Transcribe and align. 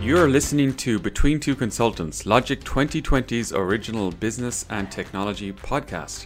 You're 0.00 0.30
listening 0.30 0.72
to 0.76 0.98
Between 0.98 1.38
Two 1.40 1.54
Consultants, 1.54 2.24
Logic 2.24 2.58
2020's 2.64 3.52
original 3.52 4.10
business 4.10 4.64
and 4.70 4.90
technology 4.90 5.52
podcast. 5.52 6.24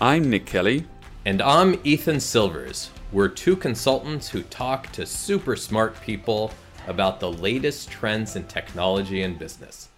I'm 0.00 0.30
Nick 0.30 0.46
Kelly. 0.46 0.86
And 1.24 1.42
I'm 1.42 1.80
Ethan 1.82 2.20
Silvers. 2.20 2.90
We're 3.10 3.26
two 3.26 3.56
consultants 3.56 4.28
who 4.28 4.44
talk 4.44 4.92
to 4.92 5.04
super 5.04 5.56
smart 5.56 6.00
people 6.02 6.52
about 6.86 7.18
the 7.18 7.32
latest 7.32 7.90
trends 7.90 8.36
in 8.36 8.44
technology 8.44 9.22
and 9.22 9.36
business. 9.36 9.88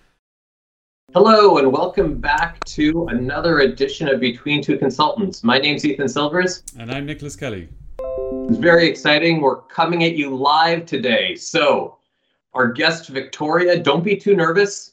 Hello, 1.13 1.59
and 1.59 1.71
welcome 1.71 2.15
back 2.19 2.65
to 2.65 3.09
another 3.09 3.59
edition 3.59 4.09
of 4.09 4.21
Between 4.21 4.63
Two 4.63 4.79
Consultants. 4.79 5.45
My 5.45 5.59
name's 5.59 5.85
Ethan 5.85 6.09
Silvers. 6.09 6.63
And 6.79 6.91
I'm 6.91 7.05
Nicholas 7.05 7.37
Kelly. 7.37 7.69
It's 8.49 8.57
very 8.57 8.89
exciting. 8.89 9.43
We're 9.43 9.57
coming 9.57 10.03
at 10.05 10.15
you 10.15 10.35
live 10.35 10.87
today. 10.87 11.35
So, 11.35 11.98
our 12.55 12.73
guest 12.73 13.09
Victoria, 13.09 13.79
don't 13.79 14.03
be 14.03 14.17
too 14.17 14.35
nervous. 14.35 14.93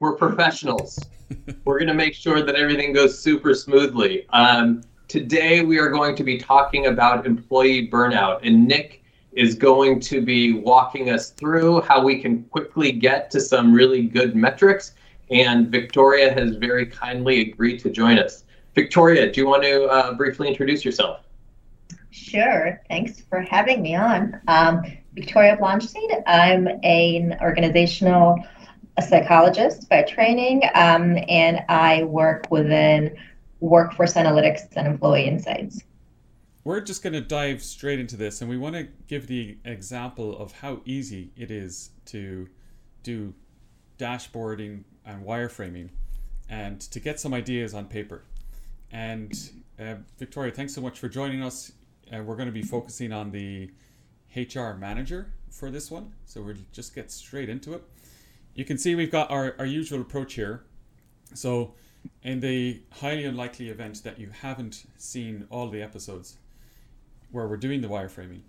We're 0.00 0.16
professionals. 0.16 0.98
We're 1.64 1.78
going 1.78 1.88
to 1.88 1.94
make 1.94 2.14
sure 2.14 2.42
that 2.42 2.54
everything 2.54 2.92
goes 2.92 3.18
super 3.18 3.54
smoothly. 3.54 4.26
Um, 4.30 4.82
today, 5.08 5.62
we 5.62 5.78
are 5.78 5.90
going 5.90 6.16
to 6.16 6.24
be 6.24 6.38
talking 6.38 6.86
about 6.86 7.26
employee 7.26 7.88
burnout, 7.88 8.40
and 8.42 8.66
Nick 8.66 9.02
is 9.32 9.54
going 9.54 10.00
to 10.00 10.20
be 10.20 10.52
walking 10.52 11.10
us 11.10 11.30
through 11.30 11.80
how 11.82 12.02
we 12.02 12.20
can 12.20 12.44
quickly 12.44 12.92
get 12.92 13.30
to 13.32 13.40
some 13.40 13.72
really 13.72 14.02
good 14.02 14.36
metrics. 14.36 14.94
And 15.30 15.68
Victoria 15.68 16.32
has 16.32 16.56
very 16.56 16.86
kindly 16.86 17.50
agreed 17.50 17.78
to 17.80 17.90
join 17.90 18.18
us. 18.18 18.44
Victoria, 18.74 19.30
do 19.32 19.40
you 19.40 19.46
want 19.46 19.62
to 19.62 19.84
uh, 19.86 20.14
briefly 20.14 20.48
introduce 20.48 20.84
yourself? 20.84 21.20
Sure. 22.14 22.80
Thanks 22.88 23.22
for 23.22 23.40
having 23.40 23.82
me 23.82 23.96
on. 23.96 24.40
Um, 24.46 24.84
Victoria 25.14 25.56
Blanchseed. 25.56 26.22
I'm 26.28 26.68
an 26.84 27.36
organizational 27.40 28.38
psychologist 29.04 29.88
by 29.88 30.02
training, 30.02 30.62
um, 30.76 31.18
and 31.28 31.64
I 31.68 32.04
work 32.04 32.46
within 32.52 33.16
workforce 33.58 34.14
analytics 34.14 34.60
and 34.76 34.86
employee 34.86 35.24
insights. 35.24 35.82
We're 36.62 36.82
just 36.82 37.02
going 37.02 37.14
to 37.14 37.20
dive 37.20 37.60
straight 37.60 37.98
into 37.98 38.16
this, 38.16 38.40
and 38.40 38.48
we 38.48 38.58
want 38.58 38.76
to 38.76 38.86
give 39.08 39.26
the 39.26 39.58
example 39.64 40.38
of 40.38 40.52
how 40.52 40.82
easy 40.84 41.32
it 41.36 41.50
is 41.50 41.90
to 42.06 42.48
do 43.02 43.34
dashboarding 43.98 44.84
and 45.04 45.26
wireframing 45.26 45.88
and 46.48 46.80
to 46.80 47.00
get 47.00 47.18
some 47.18 47.34
ideas 47.34 47.74
on 47.74 47.86
paper. 47.86 48.22
And 48.92 49.32
uh, 49.80 49.96
Victoria, 50.16 50.52
thanks 50.52 50.72
so 50.72 50.80
much 50.80 51.00
for 51.00 51.08
joining 51.08 51.42
us. 51.42 51.72
Uh, 52.12 52.22
we're 52.22 52.36
going 52.36 52.48
to 52.48 52.52
be 52.52 52.62
focusing 52.62 53.12
on 53.12 53.30
the 53.30 53.70
HR 54.36 54.74
manager 54.74 55.32
for 55.50 55.70
this 55.70 55.90
one. 55.90 56.12
So 56.24 56.42
we'll 56.42 56.56
just 56.72 56.94
get 56.94 57.10
straight 57.10 57.48
into 57.48 57.72
it. 57.74 57.82
You 58.54 58.64
can 58.64 58.78
see 58.78 58.94
we've 58.94 59.10
got 59.10 59.30
our, 59.30 59.54
our 59.58 59.66
usual 59.66 60.00
approach 60.00 60.34
here. 60.34 60.64
So 61.34 61.74
in 62.22 62.40
the 62.40 62.82
highly 62.92 63.24
unlikely 63.24 63.68
event 63.68 64.02
that 64.04 64.18
you 64.18 64.30
haven't 64.30 64.84
seen 64.96 65.46
all 65.50 65.68
the 65.68 65.82
episodes 65.82 66.38
where 67.30 67.48
we're 67.48 67.56
doing 67.56 67.80
the 67.80 67.88
wireframing, 67.88 68.42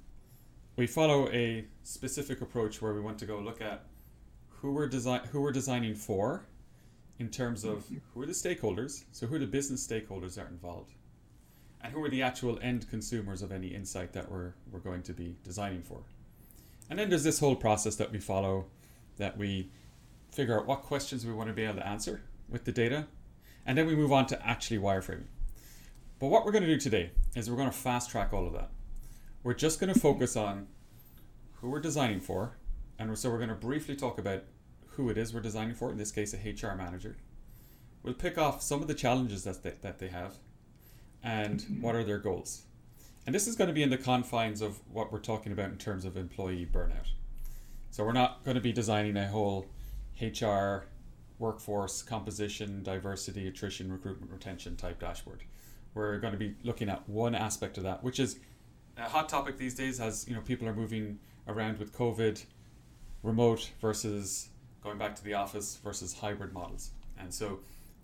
we 0.75 0.87
follow 0.87 1.29
a 1.29 1.65
specific 1.83 2.41
approach 2.41 2.81
where 2.81 2.93
we 2.93 3.01
want 3.01 3.17
to 3.19 3.25
go 3.25 3.39
look 3.39 3.61
at 3.61 3.85
who 4.49 4.73
we're 4.73 4.87
design 4.87 5.21
who 5.31 5.41
we're 5.41 5.51
designing 5.51 5.95
for 5.95 6.47
in 7.19 7.29
terms 7.29 7.63
of 7.63 7.85
who 8.13 8.21
are 8.21 8.25
the 8.25 8.33
stakeholders, 8.33 9.05
so 9.11 9.25
who 9.25 9.35
are 9.35 9.39
the 9.39 9.47
business 9.47 9.87
stakeholders 9.87 10.35
that 10.35 10.45
are 10.45 10.49
involved 10.49 10.94
and 11.85 11.93
who 11.93 12.03
are 12.03 12.09
the 12.09 12.23
actual 12.23 12.57
end 12.63 12.89
consumers 12.89 13.43
of 13.43 13.51
any 13.51 13.67
insight 13.67 14.11
that 14.13 14.31
we're, 14.31 14.53
we're 14.71 14.79
going 14.79 15.03
to 15.03 15.13
be 15.13 15.35
designing 15.43 15.83
for. 15.83 15.99
And 16.89 16.97
then 16.97 17.09
there's 17.09 17.23
this 17.23 17.37
whole 17.37 17.55
process 17.55 17.95
that 17.97 18.11
we 18.11 18.17
follow 18.17 18.65
that 19.17 19.37
we 19.37 19.69
figure 20.31 20.59
out 20.59 20.65
what 20.65 20.81
questions 20.81 21.23
we 21.23 21.31
want 21.31 21.47
to 21.47 21.53
be 21.53 21.63
able 21.63 21.75
to 21.75 21.87
answer 21.87 22.23
with 22.49 22.65
the 22.65 22.71
data, 22.71 23.05
and 23.67 23.77
then 23.77 23.85
we 23.85 23.95
move 23.95 24.11
on 24.11 24.25
to 24.25 24.47
actually 24.47 24.79
wireframing. 24.79 25.27
But 26.17 26.27
what 26.27 26.43
we're 26.43 26.51
going 26.51 26.63
to 26.63 26.73
do 26.73 26.79
today 26.79 27.11
is 27.35 27.51
we're 27.51 27.55
going 27.55 27.69
to 27.69 27.77
fast 27.77 28.09
track 28.09 28.33
all 28.33 28.47
of 28.47 28.53
that. 28.53 28.71
We're 29.43 29.53
just 29.53 29.79
going 29.79 29.93
to 29.93 29.99
focus 29.99 30.35
on 30.35 30.65
who 31.61 31.69
we're 31.69 31.79
designing 31.79 32.19
for, 32.19 32.57
and 32.97 33.15
so 33.15 33.29
we're 33.29 33.37
going 33.37 33.49
to 33.49 33.55
briefly 33.55 33.95
talk 33.95 34.17
about 34.17 34.41
who 34.87 35.11
it 35.11 35.19
is 35.19 35.35
we're 35.35 35.39
designing 35.39 35.75
for, 35.75 35.91
in 35.91 35.99
this 35.99 36.11
case, 36.11 36.33
a 36.33 36.37
HR 36.37 36.75
manager. 36.75 37.15
We'll 38.01 38.15
pick 38.15 38.39
off 38.39 38.63
some 38.63 38.81
of 38.81 38.87
the 38.87 38.95
challenges 38.95 39.43
that 39.43 39.61
they, 39.61 39.73
that 39.81 39.99
they 39.99 40.07
have, 40.07 40.37
and 41.25 41.65
what 41.81 41.95
are 41.95 42.03
their 42.03 42.19
goals. 42.19 42.61
And 43.25 43.33
this 43.33 43.47
is 43.47 43.55
going 43.55 43.67
to 43.67 43.73
be 43.73 43.81
in 43.81 43.89
the 43.89 43.97
confines 43.97 44.61
of 44.61 44.79
what 44.91 45.11
we're 45.11 45.19
talking 45.19 45.51
about 45.51 45.71
in 45.71 45.77
terms 45.77 46.05
of 46.05 46.15
employee 46.15 46.69
burnout. 46.71 47.09
So 47.89 48.05
we're 48.05 48.13
not 48.13 48.43
going 48.45 48.55
to 48.55 48.61
be 48.61 48.71
designing 48.71 49.17
a 49.17 49.27
whole 49.27 49.65
HR, 50.21 50.85
workforce 51.39 52.03
composition, 52.03 52.83
diversity, 52.83 53.47
attrition, 53.47 53.91
recruitment, 53.91 54.31
retention 54.31 54.75
type 54.75 54.99
dashboard. 54.99 55.43
We're 55.95 56.19
going 56.19 56.33
to 56.33 56.39
be 56.39 56.53
looking 56.63 56.89
at 56.89 57.07
one 57.09 57.33
aspect 57.33 57.77
of 57.77 57.83
that, 57.83 58.03
which 58.03 58.19
is 58.19 58.37
a 58.97 59.09
hot 59.09 59.27
topic 59.27 59.57
these 59.57 59.73
days 59.73 59.99
as 59.99 60.27
you 60.27 60.35
know 60.35 60.41
people 60.41 60.67
are 60.67 60.75
moving 60.75 61.19
around 61.47 61.79
with 61.79 61.93
COVID, 61.93 62.43
remote 63.23 63.71
versus 63.81 64.49
going 64.83 64.97
back 64.97 65.15
to 65.15 65.23
the 65.23 65.33
office 65.33 65.79
versus 65.83 66.13
hybrid 66.13 66.53
models. 66.53 66.91
And 67.17 67.33
so 67.33 67.59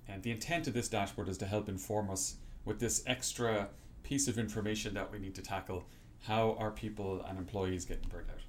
and 0.07 0.23
the 0.23 0.31
intent 0.31 0.67
of 0.67 0.73
this 0.73 0.87
dashboard 0.87 1.29
is 1.29 1.37
to 1.39 1.45
help 1.45 1.69
inform 1.69 2.09
us 2.09 2.37
with 2.65 2.79
this 2.79 3.03
extra 3.07 3.69
piece 4.03 4.27
of 4.27 4.37
information 4.37 4.93
that 4.93 5.11
we 5.11 5.19
need 5.19 5.35
to 5.35 5.41
tackle 5.41 5.85
how 6.23 6.55
are 6.59 6.71
people 6.71 7.25
and 7.27 7.37
employees 7.37 7.85
getting 7.85 8.07
burnt 8.09 8.27
out? 8.29 8.39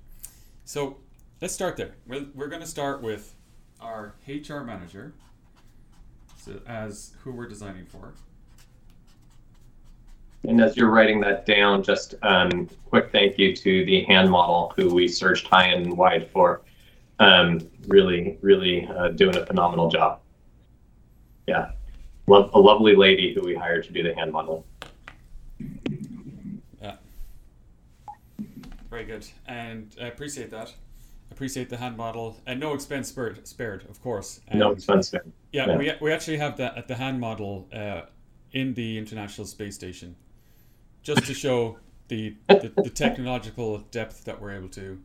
So 0.65 0.99
let's 1.41 1.55
start 1.55 1.77
there. 1.77 1.95
We're, 2.06 2.27
we're 2.34 2.49
going 2.49 2.62
to 2.62 2.69
start 2.69 3.03
with 3.03 3.34
our 3.81 4.15
hr 4.28 4.61
manager 4.61 5.12
so 6.39 6.61
as 6.67 7.12
who 7.22 7.33
we're 7.33 7.49
designing 7.49 7.87
for. 7.87 8.15
And 10.45 10.61
as 10.61 10.77
you're 10.77 10.91
writing 10.91 11.21
that 11.21 11.47
down 11.47 11.83
just 11.83 12.15
um, 12.22 12.69
quick 12.87 13.11
thank 13.12 13.39
you 13.39 13.55
to 13.55 13.84
the 13.84 14.05
hand 14.05 14.31
model 14.31 14.72
who 14.77 14.93
we 14.93 15.09
searched 15.09 15.47
high 15.47 15.67
and 15.67 15.97
wide 15.97 16.28
for. 16.31 16.62
Um, 17.19 17.61
really 17.87 18.39
really 18.41 18.89
uh, 18.97 19.09
doing 19.09 19.37
a 19.37 19.47
phenomenal 19.47 19.89
job. 19.89 20.21
Yeah 21.47 21.72
lo- 22.32 22.50
a 22.54 22.59
lovely 22.59 22.97
lady 22.97 23.34
who 23.34 23.43
we 23.43 23.54
hired 23.54 23.84
to 23.84 23.93
do 23.93 24.03
the 24.03 24.15
hand 24.15 24.32
model. 24.32 24.65
Yeah. 26.81 26.97
Very 28.91 29.04
good. 29.04 29.26
And 29.47 29.94
I 30.00 30.06
appreciate 30.06 30.50
that. 30.50 30.75
Appreciate 31.31 31.69
the 31.69 31.76
hand 31.76 31.97
model. 31.97 32.41
And 32.47 32.60
no 32.60 32.75
expense 32.75 33.09
spared, 33.09 33.47
spared 33.47 33.84
of 33.88 34.00
course. 34.03 34.41
And 34.48 34.60
no 34.60 34.71
expense 34.71 35.09
spared. 35.09 35.31
Yeah, 35.53 35.66
yeah, 35.66 35.76
We, 35.76 35.92
we 36.00 36.12
actually 36.12 36.38
have 36.38 36.56
that 36.56 36.76
at 36.76 36.88
the 36.88 36.94
hand 36.94 37.21
model 37.21 37.69
uh, 37.72 38.03
in 38.53 38.75
the 38.75 38.98
International 38.98 39.47
Space 39.47 39.75
Station 39.75 40.16
just 41.03 41.26
to 41.26 41.34
show 41.34 41.78
the, 42.09 42.37
the, 42.48 42.72
the 42.76 42.91
technological 42.91 43.78
depth 43.91 44.25
that 44.25 44.41
we're 44.41 44.53
able 44.53 44.69
to 44.69 45.00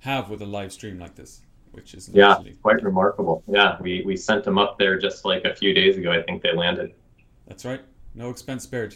have 0.00 0.30
with 0.30 0.40
a 0.42 0.46
live 0.46 0.72
stream 0.72 0.98
like 0.98 1.14
this 1.14 1.40
which 1.74 1.94
is 1.94 2.08
yeah, 2.12 2.38
quite 2.62 2.82
remarkable. 2.82 3.42
Yeah, 3.46 3.76
we 3.80 4.02
we 4.06 4.16
sent 4.16 4.44
them 4.44 4.58
up 4.58 4.78
there 4.78 4.98
just 4.98 5.24
like 5.24 5.44
a 5.44 5.54
few 5.54 5.74
days 5.74 5.96
ago. 5.96 6.12
I 6.12 6.22
think 6.22 6.42
they 6.42 6.54
landed. 6.54 6.94
That's 7.46 7.64
right. 7.64 7.82
No 8.14 8.30
expense 8.30 8.64
spared. 8.64 8.94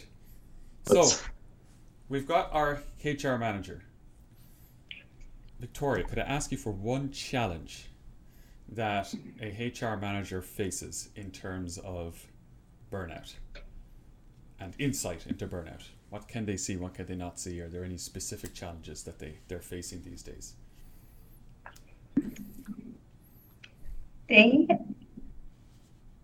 So 0.85 1.09
we've 2.07 2.27
got 2.27 2.51
our 2.53 2.81
HR 3.03 3.35
manager. 3.35 3.83
Victoria, 5.59 6.05
could 6.05 6.19
I 6.19 6.23
ask 6.23 6.51
you 6.51 6.57
for 6.57 6.71
one 6.71 7.11
challenge 7.11 7.89
that 8.69 9.13
a 9.41 9.71
HR 9.71 9.97
manager 9.97 10.41
faces 10.41 11.09
in 11.15 11.31
terms 11.31 11.77
of 11.79 12.27
burnout 12.91 13.33
and 14.59 14.73
insight 14.79 15.27
into 15.27 15.47
burnout? 15.47 15.83
What 16.09 16.27
can 16.27 16.45
they 16.45 16.57
see? 16.57 16.77
What 16.77 16.93
can 16.93 17.05
they 17.05 17.15
not 17.15 17.39
see? 17.39 17.59
Are 17.61 17.67
there 17.67 17.83
any 17.83 17.97
specific 17.97 18.53
challenges 18.53 19.03
that 19.03 19.19
they, 19.19 19.35
they're 19.47 19.61
facing 19.61 20.01
these 20.03 20.23
days? 20.23 20.53
They 24.29 24.67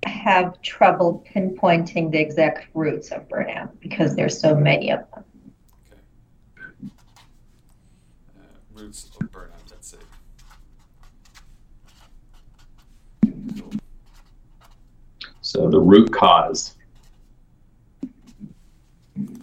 have 0.05 0.61
trouble 0.61 1.25
pinpointing 1.33 2.11
the 2.11 2.19
exact 2.19 2.67
roots 2.73 3.11
of 3.11 3.27
burnout 3.27 3.71
because 3.79 4.15
there's 4.15 4.39
so 4.39 4.55
many 4.55 4.91
of 4.91 4.99
them. 5.11 5.23
Okay. 5.91 6.91
Uh, 8.37 8.41
roots 8.73 9.09
of 9.19 9.31
burnout, 9.31 9.49
let's 9.71 9.89
say. 9.89 9.97
So 15.41 15.69
the 15.69 15.79
root 15.79 16.11
cause. 16.13 16.75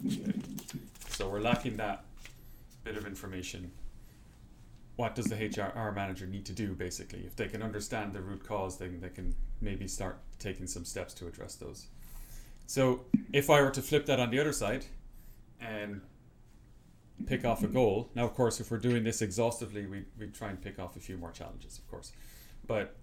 Okay. 0.06 0.32
So 1.08 1.28
we're 1.28 1.40
lacking 1.40 1.76
that 1.78 2.04
bit 2.84 2.96
of 2.96 3.06
information 3.06 3.70
what 4.96 5.14
does 5.14 5.26
the 5.26 5.36
HR 5.36 5.92
manager 5.92 6.26
need 6.26 6.44
to 6.46 6.52
do 6.52 6.74
basically? 6.74 7.20
If 7.20 7.36
they 7.36 7.48
can 7.48 7.62
understand 7.62 8.12
the 8.12 8.20
root 8.20 8.46
cause, 8.46 8.78
then 8.78 9.00
they 9.00 9.08
can 9.08 9.34
maybe 9.60 9.88
start 9.88 10.18
taking 10.38 10.66
some 10.66 10.84
steps 10.84 11.14
to 11.14 11.26
address 11.26 11.54
those. 11.54 11.86
So 12.66 13.04
if 13.32 13.50
I 13.50 13.60
were 13.62 13.70
to 13.70 13.82
flip 13.82 14.06
that 14.06 14.20
on 14.20 14.30
the 14.30 14.38
other 14.40 14.52
side 14.52 14.86
and 15.60 16.02
pick 17.26 17.44
off 17.44 17.62
a 17.62 17.68
goal, 17.68 18.10
now 18.14 18.24
of 18.24 18.34
course 18.34 18.60
if 18.60 18.70
we're 18.70 18.78
doing 18.78 19.04
this 19.04 19.22
exhaustively, 19.22 19.86
we 19.86 20.04
we 20.18 20.26
try 20.28 20.50
and 20.50 20.60
pick 20.60 20.78
off 20.78 20.96
a 20.96 21.00
few 21.00 21.16
more 21.16 21.32
challenges, 21.32 21.78
of 21.78 21.88
course. 21.88 22.12
but 22.66 22.96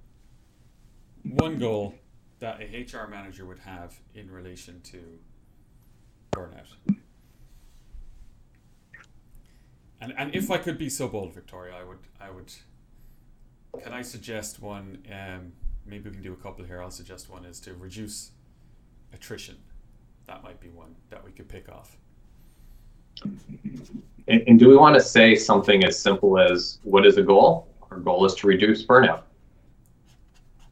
one 1.24 1.58
goal 1.60 1.96
that 2.40 2.62
a 2.62 2.84
HR 2.84 3.08
manager 3.08 3.46
would 3.46 3.60
have 3.60 4.00
in 4.16 4.32
relation 4.32 4.82
to 4.82 5.00
burnout. 6.32 6.68
And 10.02 10.14
and 10.18 10.34
if 10.34 10.50
I 10.50 10.58
could 10.58 10.78
be 10.78 10.90
so 10.90 11.08
bold, 11.08 11.34
Victoria, 11.34 11.76
I 11.76 11.84
would 11.84 12.00
I 12.20 12.30
would. 12.32 12.52
Can 13.84 13.94
I 13.94 14.02
suggest 14.02 14.62
one? 14.62 15.04
Um, 15.12 15.54
maybe 15.86 16.10
we 16.10 16.16
can 16.16 16.24
do 16.24 16.34
a 16.34 16.38
couple 16.38 16.66
here. 16.66 16.82
I'll 16.82 16.90
suggest 16.92 17.30
one 17.30 17.46
is 17.46 17.60
to 17.62 17.74
reduce 17.74 18.32
attrition. 19.14 19.58
That 20.28 20.44
might 20.44 20.60
be 20.60 20.70
one 20.70 20.96
that 21.10 21.24
we 21.24 21.32
could 21.32 21.48
pick 21.50 21.70
off. 21.70 21.98
And, 23.24 24.44
and 24.48 24.60
do 24.60 24.70
we 24.70 24.78
want 24.78 24.96
to 24.96 25.02
say 25.02 25.36
something 25.36 25.84
as 25.84 26.00
simple 26.00 26.40
as 26.40 26.80
what 26.84 27.06
is 27.06 27.18
a 27.18 27.24
goal? 27.24 27.68
Our 27.92 27.98
goal 27.98 28.26
is 28.26 28.36
to 28.36 28.48
reduce 28.48 28.86
burnout. 28.86 29.24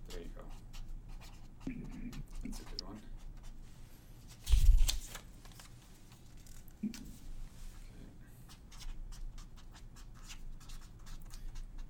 There 0.09 0.19
you 0.19 0.29
go. 0.35 0.43
That's 2.43 2.59
a 2.59 2.63
good 2.63 2.83
one. 2.83 2.99
Okay. 6.85 6.99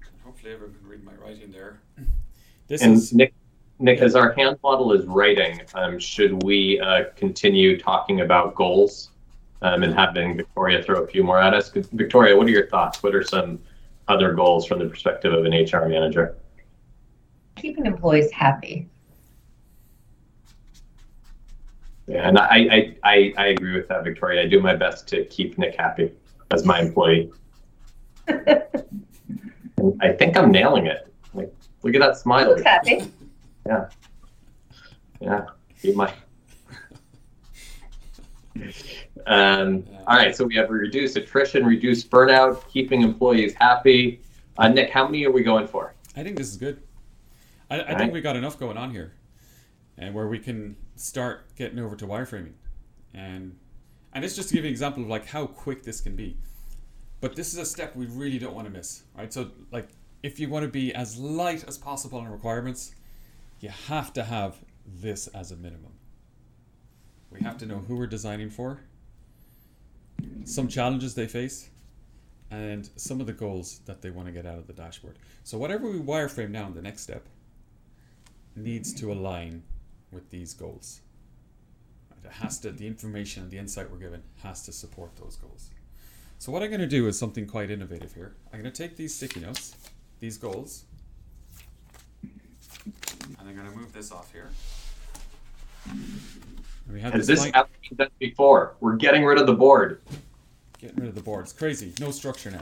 And 0.02 0.22
hopefully 0.24 0.54
everyone 0.54 0.76
can 0.80 0.88
read 0.88 1.04
my 1.04 1.14
writing 1.16 1.52
there. 1.52 1.82
This 2.68 2.82
And 2.82 2.94
is 2.94 3.14
Nick, 3.14 3.34
Nick, 3.80 4.00
as 4.00 4.16
our 4.16 4.34
hand 4.34 4.58
model 4.64 4.92
is 4.94 5.06
writing, 5.06 5.62
um, 5.74 6.00
should 6.00 6.44
we 6.44 6.80
uh, 6.80 7.06
continue 7.16 7.80
talking 7.80 8.22
about 8.22 8.56
goals 8.56 9.12
um, 9.62 9.84
and 9.84 9.94
having 9.94 10.36
Victoria 10.36 10.84
throw 10.84 11.04
a 11.04 11.08
few 11.08 11.24
more 11.24 11.40
at 11.40 11.54
us? 11.54 11.70
Victoria, 11.70 12.36
what 12.36 12.48
are 12.48 12.52
your 12.52 12.68
thoughts? 12.68 13.02
What 13.02 13.16
are 13.16 13.24
some 13.24 13.60
other 14.08 14.34
goals 14.34 14.66
from 14.66 14.80
the 14.80 14.86
perspective 14.86 15.34
of 15.34 15.46
an 15.46 15.54
HR 15.54 15.88
manager? 15.88 16.36
Keeping 17.56 17.86
employees 17.86 18.32
happy. 18.32 18.90
Yeah, 22.08 22.28
and 22.28 22.38
I, 22.38 22.46
I, 22.46 22.96
I, 23.04 23.34
I 23.38 23.48
agree 23.48 23.76
with 23.76 23.88
that, 23.90 24.04
Victoria. 24.04 24.42
I 24.44 24.48
do 24.48 24.62
my 24.62 24.76
best 24.76 25.08
to 25.10 25.26
keep 25.26 25.58
Nick 25.58 25.76
happy 25.76 26.12
as 26.52 26.66
my 26.66 26.80
employee. 26.80 27.32
I 28.30 30.12
think 30.18 30.38
I'm 30.38 30.52
nailing 30.52 30.88
it. 30.88 31.08
Like, 31.84 31.94
look 31.94 32.02
at 32.02 32.08
that 32.08 32.18
smile. 32.18 32.50
looks 32.50 32.64
happy. 32.64 33.12
Yeah, 35.22 35.46
keep 35.82 35.96
my. 35.96 36.14
Um, 39.26 39.84
all 40.08 40.16
right, 40.16 40.36
so 40.36 40.46
we 40.46 40.56
have 40.56 40.70
reduce 40.70 41.16
attrition, 41.16 41.66
reduce 41.66 42.04
burnout, 42.04 42.68
keeping 42.70 43.02
employees 43.02 43.54
happy. 43.54 44.22
Uh, 44.58 44.70
Nick, 44.70 44.90
how 44.90 45.06
many 45.06 45.26
are 45.26 45.32
we 45.32 45.44
going 45.44 45.68
for? 45.68 45.94
I 46.16 46.24
think 46.24 46.38
this 46.38 46.48
is 46.48 46.58
good. 46.58 46.82
I, 47.70 47.76
I 47.76 47.80
Alright. 47.80 47.98
think 47.98 48.14
we 48.14 48.22
got 48.22 48.36
enough 48.36 48.58
going 48.58 48.78
on 48.78 48.92
here, 48.92 49.14
and 49.98 50.16
where 50.16 50.28
we 50.28 50.40
can 50.40 50.78
start 50.96 51.56
getting 51.56 51.78
over 51.80 51.96
to 51.98 52.08
wireframing, 52.08 52.54
and 53.14 53.58
and 54.14 54.24
it's 54.24 54.36
just 54.36 54.50
to 54.50 54.56
give 54.56 54.64
you 54.64 54.70
an 54.70 54.72
example 54.72 55.04
of 55.04 55.10
like 55.10 55.26
how 55.26 55.46
quick 55.46 55.84
this 55.84 56.00
can 56.00 56.16
be. 56.16 56.38
But 57.20 57.36
this 57.36 57.52
is 57.52 57.60
a 57.60 57.66
step 57.66 57.96
we 57.96 58.06
really 58.06 58.40
don't 58.40 58.56
want 58.56 58.68
to 58.68 58.74
miss, 58.74 59.04
right? 59.16 59.32
So 59.32 59.52
like 59.72 59.90
if 60.24 60.40
you 60.40 60.50
want 60.50 60.64
to 60.64 60.70
be 60.70 60.94
as 60.94 61.18
light 61.18 61.64
as 61.68 61.78
possible 61.78 62.20
on 62.20 62.28
requirements, 62.28 62.94
you 63.60 63.70
have 63.70 64.14
to 64.14 64.24
have 64.24 64.58
this 64.86 65.28
as 65.28 65.52
a 65.52 65.56
minimum. 65.56 65.94
We 67.30 67.42
have 67.42 67.58
to 67.60 67.66
know 67.66 67.80
who 67.80 67.96
we're 67.96 68.08
designing 68.08 68.50
for, 68.50 68.82
some 70.46 70.68
challenges 70.68 71.14
they 71.14 71.28
face, 71.28 71.70
and 72.50 72.90
some 72.96 73.20
of 73.20 73.28
the 73.28 73.34
goals 73.34 73.80
that 73.86 74.02
they 74.02 74.10
want 74.10 74.28
to 74.28 74.32
get 74.32 74.46
out 74.46 74.58
of 74.58 74.68
the 74.68 74.74
dashboard. 74.74 75.18
So 75.44 75.58
whatever 75.58 75.90
we 75.90 76.00
wireframe 76.00 76.52
now 76.52 76.68
in 76.68 76.74
the 76.74 76.82
next 76.82 77.02
step 77.02 77.28
needs 78.56 78.94
to 78.94 79.12
align 79.12 79.64
with 80.12 80.30
these 80.30 80.54
goals. 80.54 81.02
It 82.24 82.32
has 82.32 82.60
to, 82.60 82.72
the 82.72 82.88
information 82.88 83.44
and 83.44 83.52
the 83.52 83.58
insight 83.58 83.92
we're 83.92 83.98
given 83.98 84.24
has 84.44 84.64
to 84.64 84.72
support 84.72 85.16
those 85.16 85.36
goals. 85.36 85.70
So 86.40 86.52
what 86.52 86.62
I'm 86.62 86.70
going 86.70 86.82
to 86.82 86.88
do 86.88 87.08
is 87.08 87.18
something 87.18 87.48
quite 87.48 87.72
innovative 87.72 88.14
here. 88.14 88.36
I'm 88.52 88.62
going 88.62 88.72
to 88.72 88.84
take 88.84 88.96
these 88.96 89.14
sticky 89.16 89.42
notes, 89.42 89.76
these 90.20 90.38
goals, 90.38 90.86
and 92.14 93.38
I'm 93.48 93.56
going 93.56 93.70
to 93.70 93.76
move 93.78 93.94
this 93.94 94.12
off 94.12 94.32
here. 94.32 94.50
And 95.90 96.94
we 96.94 97.02
have 97.02 97.14
Has 97.14 97.28
this 97.28 97.38
this 97.40 97.46
line- 97.46 97.52
ever 97.56 97.68
been 97.90 97.98
done 97.98 98.10
before? 98.20 98.76
We're 98.80 98.96
getting 98.96 99.24
rid 99.26 99.38
of 99.40 99.48
the 99.48 99.54
board. 99.54 100.02
getting 100.80 100.98
rid 100.98 101.10
of 101.10 101.16
the 101.16 101.22
board. 101.22 101.44
It's 101.44 101.54
crazy. 101.54 101.94
No 102.00 102.12
structure 102.12 102.52
now. 102.52 102.60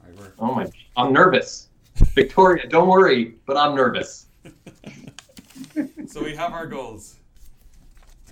All 0.00 0.08
right, 0.10 0.18
we're, 0.18 0.32
Oh 0.38 0.54
my, 0.54 0.70
I'm 0.96 1.12
nervous. 1.12 1.68
Victoria, 2.14 2.66
don't 2.68 2.88
worry, 2.88 3.34
but 3.46 3.56
I'm 3.56 3.74
nervous. 3.74 4.26
so 6.06 6.22
we 6.22 6.34
have 6.36 6.52
our 6.52 6.66
goals. 6.66 7.16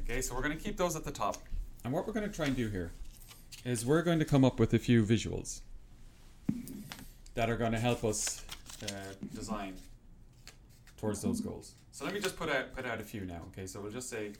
Okay, 0.00 0.20
so 0.20 0.35
we're 0.35 0.43
going 0.43 0.56
to 0.56 0.62
keep 0.62 0.77
those 0.77 0.97
at 0.97 1.05
the 1.05 1.11
top. 1.11 1.38
And 1.85 1.93
what 1.93 2.06
we're 2.06 2.12
going 2.12 2.29
to 2.29 2.35
try 2.35 2.47
and 2.47 2.55
do 2.56 2.69
here 2.69 2.93
is 3.65 3.87
we're 3.87 4.03
going 4.03 4.19
to 4.19 4.25
come 4.27 4.44
up 4.44 4.59
with 4.61 4.75
a 4.75 4.79
few 4.79 5.03
visuals 5.05 5.61
that 7.35 7.49
are 7.49 7.56
going 7.56 7.73
to 7.73 7.79
help 7.81 8.05
us 8.05 8.44
uh, 8.84 9.14
design 9.34 9.75
towards 10.96 11.22
those 11.22 11.40
goals. 11.40 11.75
So 11.92 12.04
let 12.04 12.14
me 12.14 12.20
just 12.20 12.36
put 12.36 12.48
out 12.48 12.75
put 12.75 12.86
out 12.86 13.00
a 13.00 13.04
few 13.04 13.22
now. 13.25 13.42
Okay, 13.52 13.66
so 13.66 13.81
we'll 13.81 13.92
just 13.92 14.10
say, 14.10 14.32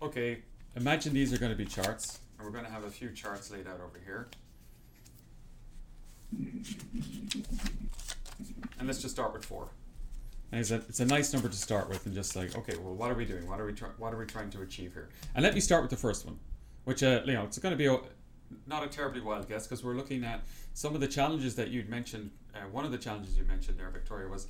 okay, 0.00 0.38
imagine 0.76 1.12
these 1.12 1.32
are 1.32 1.38
going 1.38 1.52
to 1.52 1.58
be 1.58 1.64
charts, 1.66 2.20
and 2.38 2.46
we're 2.46 2.52
going 2.52 2.64
to 2.64 2.70
have 2.70 2.84
a 2.84 2.90
few 2.90 3.10
charts 3.10 3.50
laid 3.50 3.66
out 3.66 3.80
over 3.80 4.00
here. 4.04 4.28
And 8.78 8.86
let's 8.86 9.00
just 9.00 9.14
start 9.14 9.32
with 9.32 9.44
four. 9.44 9.68
And 10.50 10.60
it's 10.60 10.70
a, 10.70 10.76
it's 10.76 11.00
a 11.00 11.04
nice 11.04 11.32
number 11.32 11.48
to 11.48 11.56
start 11.56 11.88
with, 11.88 12.06
and 12.06 12.14
just 12.14 12.36
like, 12.36 12.56
okay, 12.56 12.76
well, 12.76 12.94
what 12.94 13.10
are 13.10 13.14
we 13.14 13.24
doing? 13.24 13.48
What 13.48 13.60
are 13.60 13.66
we 13.66 13.72
try- 13.72 13.88
what 13.98 14.14
are 14.14 14.18
we 14.18 14.26
trying 14.26 14.50
to 14.50 14.62
achieve 14.62 14.92
here? 14.92 15.08
And 15.34 15.42
let 15.42 15.54
me 15.54 15.60
start 15.60 15.82
with 15.82 15.90
the 15.90 15.96
first 15.96 16.24
one, 16.24 16.38
which 16.84 17.02
uh, 17.02 17.22
you 17.24 17.32
know, 17.32 17.44
it's 17.44 17.58
going 17.58 17.72
to 17.72 17.76
be 17.76 17.86
a, 17.86 17.98
not 18.66 18.84
a 18.84 18.86
terribly 18.86 19.20
wild 19.20 19.48
guess 19.48 19.66
because 19.66 19.82
we're 19.84 19.94
looking 19.94 20.24
at 20.24 20.42
some 20.74 20.94
of 20.94 21.00
the 21.00 21.08
challenges 21.08 21.54
that 21.56 21.68
you'd 21.68 21.88
mentioned. 21.88 22.30
Uh, 22.54 22.60
one 22.70 22.84
of 22.84 22.92
the 22.92 22.98
challenges 22.98 23.36
you 23.36 23.44
mentioned 23.44 23.78
there, 23.78 23.90
Victoria, 23.90 24.28
was 24.28 24.46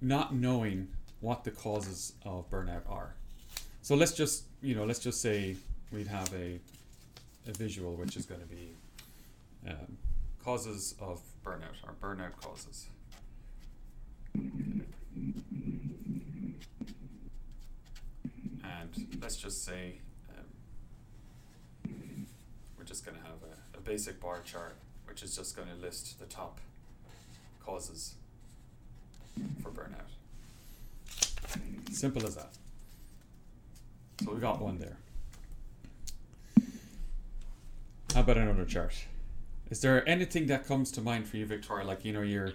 not 0.00 0.34
knowing 0.34 0.88
what 1.20 1.44
the 1.44 1.50
causes 1.50 2.14
of 2.24 2.50
burnout 2.50 2.88
are. 2.90 3.14
So 3.82 3.94
let's 3.94 4.12
just 4.12 4.44
you 4.60 4.74
know, 4.74 4.84
let's 4.84 5.00
just 5.00 5.20
say 5.20 5.56
we'd 5.92 6.06
have 6.08 6.32
a 6.34 6.60
a 7.48 7.52
visual 7.52 7.94
which 7.96 8.16
is 8.16 8.24
going 8.26 8.40
to 8.40 8.46
be 8.46 8.74
um, 9.68 9.96
causes 10.44 10.94
of 11.00 11.20
burnout 11.44 11.76
or 11.84 11.94
burnout 12.00 12.36
causes. 12.40 12.86
And 18.64 19.18
let's 19.20 19.36
just 19.36 19.64
say 19.64 19.98
um, 20.30 20.44
we're 22.78 22.84
just 22.84 23.04
going 23.04 23.16
to 23.16 23.22
have 23.24 23.42
basic 23.84 24.20
bar 24.20 24.40
chart, 24.44 24.76
which 25.06 25.22
is 25.22 25.36
just 25.36 25.56
going 25.56 25.68
to 25.68 25.74
list 25.74 26.18
the 26.18 26.26
top 26.26 26.60
causes 27.64 28.14
for 29.62 29.70
burnout. 29.70 30.10
Simple 31.92 32.26
as 32.26 32.36
that. 32.36 32.52
So 34.24 34.32
we 34.32 34.40
got 34.40 34.60
one 34.60 34.78
there. 34.78 34.96
How 38.14 38.20
about 38.20 38.36
another 38.36 38.64
chart? 38.64 38.94
Is 39.70 39.80
there 39.80 40.06
anything 40.08 40.46
that 40.46 40.66
comes 40.66 40.90
to 40.92 41.00
mind 41.00 41.26
for 41.26 41.38
you, 41.38 41.46
Victoria? 41.46 41.86
Like 41.86 42.04
you 42.04 42.12
know, 42.12 42.20
you're 42.20 42.52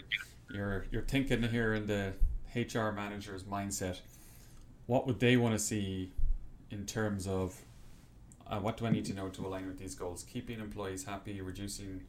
you're 0.53 0.85
you're 0.91 1.01
thinking 1.01 1.41
here 1.43 1.73
in 1.73 1.87
the 1.87 2.13
HR 2.55 2.91
manager's 2.91 3.43
mindset. 3.43 3.99
What 4.85 5.07
would 5.07 5.19
they 5.19 5.35
want 5.35 5.55
to 5.55 5.59
see 5.59 6.11
in 6.69 6.85
terms 6.85 7.27
of 7.27 7.59
uh, 8.49 8.59
what 8.59 8.77
do 8.77 8.85
I 8.85 8.91
need 8.91 9.05
to 9.05 9.13
know 9.13 9.29
to 9.29 9.45
align 9.45 9.67
with 9.67 9.79
these 9.79 9.95
goals? 9.95 10.23
Keeping 10.23 10.59
employees 10.59 11.03
happy, 11.03 11.41
reducing 11.41 12.03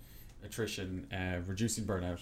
attrition, 0.45 1.07
uh, 1.13 1.41
reducing 1.47 1.85
burnout. 1.85 2.21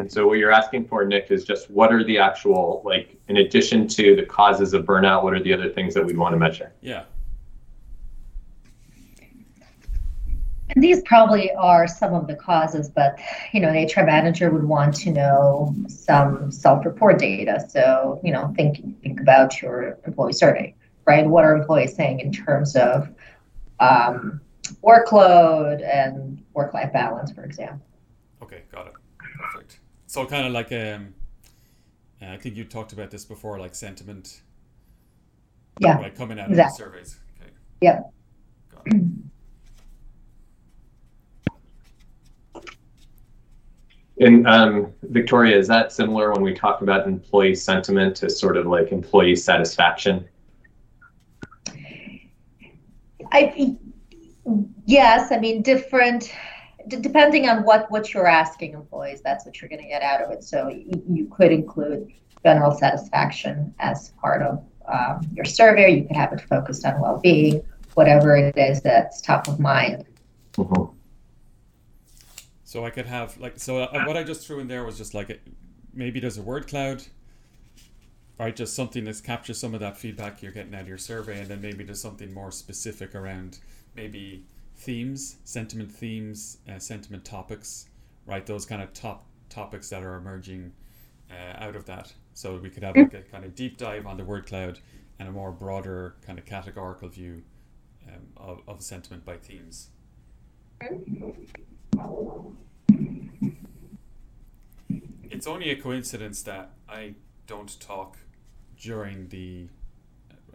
And 0.00 0.10
so 0.10 0.26
what 0.26 0.38
you're 0.38 0.52
asking 0.52 0.86
for, 0.86 1.04
Nick, 1.04 1.30
is 1.30 1.44
just 1.44 1.70
what 1.70 1.92
are 1.92 2.04
the 2.04 2.18
actual, 2.18 2.82
like, 2.84 3.16
in 3.28 3.38
addition 3.38 3.88
to 3.88 4.14
the 4.14 4.24
causes 4.24 4.72
of 4.72 4.84
burnout, 4.84 5.24
what 5.24 5.34
are 5.34 5.42
the 5.42 5.52
other 5.52 5.68
things 5.68 5.94
that 5.94 6.04
we'd 6.04 6.16
want 6.16 6.34
to 6.34 6.38
measure? 6.38 6.72
Yeah, 6.80 7.04
these 10.82 11.02
probably 11.02 11.52
are 11.52 11.86
some 11.86 12.14
of 12.14 12.26
the 12.26 12.34
causes, 12.34 12.88
but 12.88 13.18
you 13.52 13.60
know, 13.60 13.72
the 13.72 13.84
HR 13.84 14.04
manager 14.04 14.50
would 14.50 14.64
want 14.64 14.94
to 14.96 15.10
know 15.10 15.74
some 15.88 16.50
self-report 16.50 17.18
data. 17.18 17.64
So, 17.68 18.20
you 18.22 18.32
know, 18.32 18.52
think 18.56 19.02
think 19.02 19.20
about 19.20 19.60
your 19.60 19.98
employee 20.06 20.32
survey, 20.32 20.74
right? 21.06 21.26
What 21.26 21.44
are 21.44 21.56
employees 21.56 21.94
saying 21.94 22.20
in 22.20 22.32
terms 22.32 22.76
of 22.76 23.08
um, 23.80 24.40
workload 24.82 25.82
and 25.82 26.42
work-life 26.54 26.92
balance, 26.92 27.32
for 27.32 27.44
example? 27.44 27.86
Okay, 28.42 28.62
got 28.72 28.86
it. 28.88 28.92
Perfect. 29.38 29.80
So 30.06 30.24
kind 30.26 30.46
of 30.46 30.52
like 30.52 30.72
um, 30.72 31.14
I 32.20 32.36
think 32.36 32.56
you 32.56 32.64
talked 32.64 32.92
about 32.92 33.10
this 33.10 33.24
before, 33.24 33.58
like 33.58 33.74
sentiment, 33.74 34.42
Yeah, 35.80 35.98
like 35.98 36.16
coming 36.16 36.38
out 36.38 36.48
exactly. 36.48 36.84
of 36.84 36.92
the 36.92 36.98
surveys. 36.98 37.18
Okay. 37.40 37.50
Yep. 37.82 38.12
And 44.20 44.46
um, 44.48 44.92
Victoria, 45.02 45.56
is 45.56 45.68
that 45.68 45.92
similar 45.92 46.32
when 46.32 46.42
we 46.42 46.52
talk 46.54 46.82
about 46.82 47.06
employee 47.06 47.54
sentiment 47.54 48.16
to 48.16 48.28
sort 48.30 48.56
of 48.56 48.66
like 48.66 48.90
employee 48.90 49.36
satisfaction? 49.36 50.28
I 53.32 53.76
yes, 54.86 55.30
I 55.30 55.38
mean 55.38 55.62
different 55.62 56.32
d- 56.88 56.96
depending 56.96 57.48
on 57.48 57.64
what 57.64 57.90
what 57.90 58.12
you're 58.12 58.26
asking 58.26 58.72
employees, 58.72 59.20
that's 59.22 59.44
what 59.46 59.60
you're 59.60 59.68
going 59.68 59.82
to 59.82 59.88
get 59.88 60.02
out 60.02 60.22
of 60.22 60.30
it. 60.30 60.42
So 60.42 60.66
y- 60.66 60.84
you 61.08 61.26
could 61.26 61.52
include 61.52 62.10
general 62.44 62.72
satisfaction 62.72 63.74
as 63.78 64.10
part 64.20 64.42
of 64.42 64.64
um, 64.86 65.20
your 65.32 65.44
survey. 65.44 65.96
You 65.96 66.06
could 66.06 66.16
have 66.16 66.32
it 66.32 66.40
focused 66.40 66.84
on 66.86 67.00
well-being, 67.00 67.62
whatever 67.94 68.36
it 68.36 68.56
is 68.56 68.80
that's 68.80 69.20
top 69.20 69.46
of 69.48 69.60
mind. 69.60 70.06
Mhm. 70.54 70.94
So 72.68 72.84
I 72.84 72.90
could 72.90 73.06
have 73.06 73.38
like 73.38 73.58
so 73.58 73.78
uh, 73.78 74.04
what 74.04 74.18
I 74.18 74.22
just 74.22 74.46
threw 74.46 74.58
in 74.58 74.68
there 74.68 74.84
was 74.84 74.98
just 74.98 75.14
like 75.14 75.40
maybe 75.94 76.20
there's 76.20 76.36
a 76.36 76.42
word 76.42 76.68
cloud, 76.68 77.02
right? 78.38 78.54
Just 78.54 78.76
something 78.76 79.04
that 79.04 79.22
captures 79.24 79.56
some 79.56 79.72
of 79.72 79.80
that 79.80 79.96
feedback 79.96 80.42
you're 80.42 80.52
getting 80.52 80.74
out 80.74 80.82
of 80.82 80.88
your 80.88 80.98
survey, 80.98 81.40
and 81.40 81.48
then 81.48 81.62
maybe 81.62 81.82
there's 81.82 82.02
something 82.02 82.30
more 82.30 82.50
specific 82.50 83.14
around 83.14 83.60
maybe 83.96 84.44
themes, 84.76 85.36
sentiment 85.44 85.90
themes, 85.90 86.58
uh, 86.70 86.78
sentiment 86.78 87.24
topics, 87.24 87.88
right? 88.26 88.44
Those 88.44 88.66
kind 88.66 88.82
of 88.82 88.92
top 88.92 89.24
topics 89.48 89.88
that 89.88 90.02
are 90.02 90.16
emerging 90.16 90.70
uh, 91.30 91.64
out 91.64 91.74
of 91.74 91.86
that. 91.86 92.12
So 92.34 92.58
we 92.58 92.68
could 92.68 92.82
have 92.82 92.96
like 92.96 93.14
a 93.14 93.22
kind 93.22 93.46
of 93.46 93.54
deep 93.54 93.78
dive 93.78 94.06
on 94.06 94.18
the 94.18 94.24
word 94.24 94.44
cloud 94.44 94.78
and 95.18 95.26
a 95.26 95.32
more 95.32 95.52
broader 95.52 96.16
kind 96.20 96.38
of 96.38 96.44
categorical 96.44 97.08
view 97.08 97.44
um, 98.06 98.26
of, 98.36 98.60
of 98.68 98.82
sentiment 98.82 99.24
by 99.24 99.38
themes. 99.38 99.88
It's 105.30 105.46
only 105.46 105.70
a 105.70 105.76
coincidence 105.76 106.42
that 106.42 106.72
I 106.88 107.14
don't 107.46 107.78
talk 107.80 108.18
during 108.80 109.28
the 109.28 109.68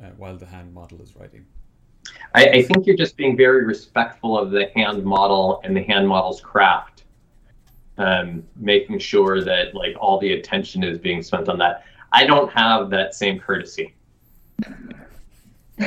uh, 0.02 0.08
while 0.18 0.36
the 0.38 0.46
hand 0.46 0.74
model 0.74 1.02
is 1.02 1.16
writing. 1.16 1.46
I, 2.36 2.50
I 2.50 2.62
think 2.64 2.86
you're 2.86 2.98
just 2.98 3.16
being 3.16 3.38
very 3.38 3.66
respectful 3.66 4.38
of 4.38 4.52
the 4.52 4.70
hand 4.76 5.04
model 5.04 5.62
and 5.64 5.76
the 5.76 5.84
hand 5.84 6.08
model's 6.08 6.42
craft. 6.42 7.04
Um, 7.98 8.44
making 8.56 8.98
sure 9.00 9.44
that 9.44 9.76
like 9.76 9.96
all 10.00 10.20
the 10.20 10.34
attention 10.34 10.84
is 10.84 10.98
being 10.98 11.22
spent 11.22 11.48
on 11.48 11.60
that. 11.60 11.86
I 12.12 12.26
don't 12.26 12.52
have 12.52 12.90
that 12.90 13.14
same 13.14 13.40
courtesy. 13.40 13.94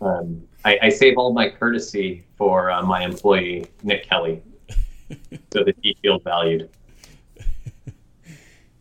Um, 0.00 0.47
I, 0.68 0.78
I 0.82 0.88
save 0.90 1.16
all 1.16 1.32
my 1.32 1.48
courtesy 1.48 2.24
for 2.36 2.70
uh, 2.70 2.82
my 2.82 3.02
employee 3.02 3.68
Nick 3.82 4.06
Kelly, 4.06 4.42
so 5.50 5.64
that 5.64 5.74
he 5.80 5.96
feels 6.02 6.22
valued. 6.22 6.68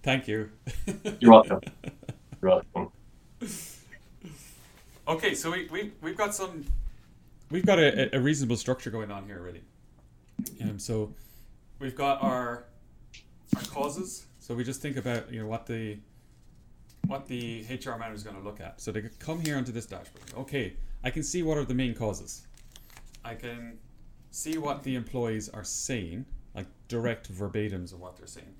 Thank 0.03 0.27
you. 0.27 0.49
You're 1.19 1.31
welcome. 1.31 1.61
You're 2.41 2.61
welcome. 2.75 2.91
Okay, 5.07 5.33
so 5.33 5.51
we, 5.51 5.67
we, 5.71 5.93
we've 6.01 6.17
got 6.17 6.35
some, 6.35 6.65
we've 7.51 7.65
got 7.65 7.79
a, 7.79 8.13
a 8.13 8.19
reasonable 8.19 8.57
structure 8.57 8.89
going 8.89 9.09
on 9.09 9.25
here 9.25 9.39
already. 9.39 9.61
Um, 10.61 10.79
so 10.79 11.13
we've 11.79 11.95
got 11.95 12.21
our, 12.21 12.65
our 13.55 13.61
causes. 13.69 14.25
So 14.39 14.55
we 14.55 14.65
just 14.65 14.81
think 14.81 14.97
about, 14.97 15.31
you 15.31 15.39
know, 15.39 15.47
what 15.47 15.65
the, 15.65 15.99
what 17.05 17.27
the 17.27 17.61
HR 17.69 17.91
manager 17.91 18.15
is 18.15 18.23
going 18.23 18.35
to 18.35 18.43
look 18.43 18.59
at. 18.59 18.81
So 18.81 18.91
they 18.91 19.01
could 19.01 19.17
come 19.19 19.39
here 19.39 19.55
onto 19.55 19.71
this 19.71 19.85
dashboard. 19.85 20.33
Okay, 20.37 20.73
I 21.03 21.09
can 21.09 21.23
see 21.23 21.43
what 21.43 21.57
are 21.57 21.65
the 21.65 21.73
main 21.73 21.93
causes. 21.93 22.47
I 23.23 23.35
can 23.35 23.77
see 24.31 24.57
what 24.57 24.83
the 24.83 24.95
employees 24.95 25.49
are 25.49 25.63
saying, 25.63 26.25
like 26.55 26.67
direct 26.87 27.31
verbatims 27.31 27.93
of 27.93 27.99
what 27.99 28.17
they're 28.17 28.27
saying. 28.27 28.55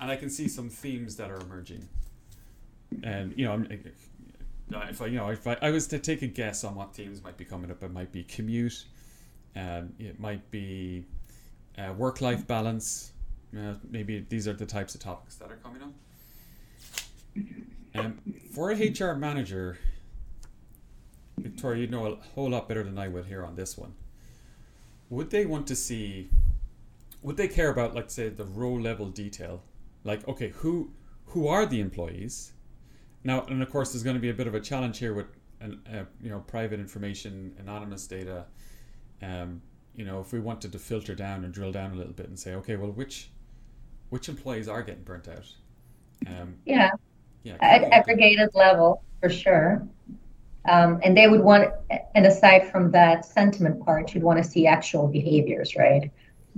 And 0.00 0.10
I 0.10 0.16
can 0.16 0.30
see 0.30 0.48
some 0.48 0.68
themes 0.68 1.16
that 1.16 1.30
are 1.30 1.40
emerging. 1.40 1.88
And, 3.02 3.34
you 3.36 3.44
know, 3.44 3.64
if 4.88 5.02
I, 5.02 5.06
you 5.06 5.16
know, 5.16 5.28
if 5.30 5.46
I, 5.46 5.56
I 5.62 5.70
was 5.70 5.86
to 5.88 5.98
take 5.98 6.22
a 6.22 6.26
guess 6.26 6.64
on 6.64 6.74
what 6.74 6.94
themes 6.94 7.22
might 7.22 7.36
be 7.36 7.44
coming 7.44 7.70
up, 7.70 7.82
it 7.82 7.92
might 7.92 8.12
be 8.12 8.24
commute, 8.24 8.84
um, 9.56 9.92
it 9.98 10.18
might 10.18 10.50
be 10.50 11.04
uh, 11.78 11.92
work-life 11.96 12.46
balance. 12.46 13.12
Uh, 13.56 13.74
maybe 13.90 14.24
these 14.28 14.48
are 14.48 14.54
the 14.54 14.66
types 14.66 14.94
of 14.94 15.00
topics 15.00 15.36
that 15.36 15.50
are 15.50 15.56
coming 15.56 15.82
up. 15.82 15.92
Um, 17.94 18.18
for 18.54 18.70
a 18.70 18.74
HR 18.74 19.14
manager, 19.14 19.78
Victoria, 21.42 21.82
you 21.82 21.88
know 21.88 22.06
a 22.06 22.16
whole 22.34 22.50
lot 22.50 22.68
better 22.68 22.82
than 22.82 22.98
I 22.98 23.08
would 23.08 23.26
here 23.26 23.44
on 23.44 23.56
this 23.56 23.76
one. 23.76 23.94
Would 25.10 25.30
they 25.30 25.44
want 25.44 25.66
to 25.66 25.76
see? 25.76 26.30
Would 27.22 27.36
they 27.36 27.48
care 27.48 27.70
about, 27.70 27.94
like, 27.94 28.10
say, 28.10 28.28
the 28.28 28.44
row 28.44 28.72
level 28.72 29.08
detail? 29.08 29.62
Like, 30.04 30.26
okay, 30.26 30.48
who 30.48 30.90
who 31.26 31.48
are 31.48 31.66
the 31.66 31.80
employees? 31.80 32.52
Now, 33.24 33.44
and 33.46 33.62
of 33.62 33.70
course, 33.70 33.92
there's 33.92 34.02
going 34.02 34.16
to 34.16 34.20
be 34.20 34.30
a 34.30 34.34
bit 34.34 34.46
of 34.46 34.54
a 34.54 34.60
challenge 34.60 34.98
here 34.98 35.14
with, 35.14 35.26
an, 35.60 35.80
uh, 35.92 36.04
you 36.20 36.28
know, 36.30 36.40
private 36.40 36.80
information, 36.80 37.54
anonymous 37.58 38.06
data. 38.06 38.46
Um, 39.22 39.62
you 39.94 40.04
know, 40.04 40.20
if 40.20 40.32
we 40.32 40.40
wanted 40.40 40.72
to 40.72 40.78
filter 40.78 41.14
down 41.14 41.44
and 41.44 41.52
drill 41.54 41.70
down 41.70 41.92
a 41.92 41.94
little 41.94 42.12
bit 42.12 42.28
and 42.28 42.38
say, 42.38 42.54
okay, 42.54 42.76
well, 42.76 42.90
which 42.90 43.30
which 44.10 44.28
employees 44.28 44.68
are 44.68 44.82
getting 44.82 45.04
burnt 45.04 45.28
out? 45.28 45.46
Um, 46.26 46.56
Yeah, 46.64 46.90
yeah, 47.44 47.56
at 47.60 47.84
aggregated 47.84 48.50
level 48.54 49.02
for 49.20 49.30
sure. 49.30 49.86
Um, 50.68 51.00
and 51.02 51.16
they 51.16 51.26
would 51.28 51.40
want, 51.40 51.72
and 52.14 52.26
aside 52.26 52.70
from 52.70 52.90
that 52.92 53.24
sentiment 53.24 53.84
part, 53.84 54.14
you'd 54.14 54.22
want 54.22 54.42
to 54.42 54.48
see 54.48 54.66
actual 54.66 55.08
behaviors, 55.08 55.74
right? 55.76 56.10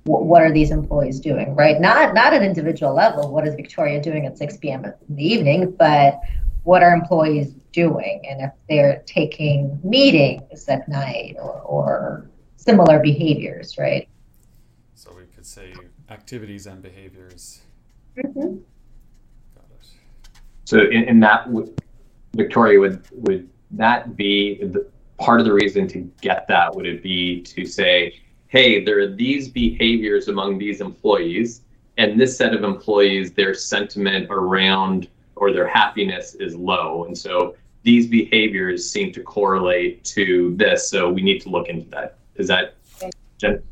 What, 0.04 0.24
what 0.24 0.42
are 0.42 0.52
these 0.52 0.70
employees 0.70 1.20
doing, 1.20 1.54
right? 1.54 1.80
Not 1.80 2.14
not 2.14 2.34
at 2.34 2.42
an 2.42 2.46
individual 2.46 2.92
level. 2.94 3.32
What 3.32 3.46
is 3.46 3.54
Victoria 3.54 4.02
doing 4.02 4.26
at 4.26 4.36
6 4.36 4.58
p.m. 4.58 4.84
in 4.84 4.92
the 5.08 5.24
evening, 5.24 5.70
but 5.78 6.20
what 6.64 6.82
are 6.82 6.92
employees 6.92 7.54
doing, 7.72 8.22
and 8.28 8.40
if 8.42 8.50
they're 8.68 9.02
taking 9.06 9.80
meetings 9.84 10.68
at 10.68 10.88
night 10.88 11.36
or, 11.38 11.60
or 11.62 12.30
similar 12.56 12.98
behaviors, 12.98 13.78
right? 13.78 14.08
So 14.94 15.14
we 15.16 15.24
could 15.34 15.46
say 15.46 15.72
activities 16.10 16.66
and 16.66 16.82
behaviors. 16.82 17.60
Mhm. 18.16 18.62
Got 19.54 19.64
it. 19.70 19.86
So 20.64 20.78
in, 20.80 21.04
in 21.04 21.20
that, 21.20 21.48
would- 21.50 21.80
Victoria, 22.34 22.80
would 22.80 23.06
would 23.12 23.48
that 23.76 24.16
be 24.16 24.62
the 24.64 24.86
part 25.18 25.40
of 25.40 25.46
the 25.46 25.52
reason 25.52 25.86
to 25.88 26.00
get 26.20 26.46
that? 26.48 26.74
Would 26.74 26.86
it 26.86 27.02
be 27.02 27.40
to 27.42 27.64
say, 27.66 28.20
hey, 28.48 28.84
there 28.84 29.00
are 29.00 29.08
these 29.08 29.48
behaviors 29.48 30.28
among 30.28 30.58
these 30.58 30.80
employees, 30.80 31.62
and 31.98 32.20
this 32.20 32.36
set 32.36 32.54
of 32.54 32.64
employees, 32.64 33.32
their 33.32 33.54
sentiment 33.54 34.28
around 34.30 35.08
or 35.36 35.52
their 35.52 35.68
happiness 35.68 36.34
is 36.36 36.54
low, 36.54 37.04
and 37.04 37.16
so 37.16 37.56
these 37.82 38.06
behaviors 38.06 38.88
seem 38.88 39.12
to 39.12 39.22
correlate 39.22 40.02
to 40.04 40.54
this. 40.56 40.88
So 40.88 41.10
we 41.10 41.22
need 41.22 41.40
to 41.42 41.50
look 41.50 41.68
into 41.68 41.88
that. 41.90 42.16
Is 42.36 42.48
that 42.48 42.76
Jen? 43.38 43.62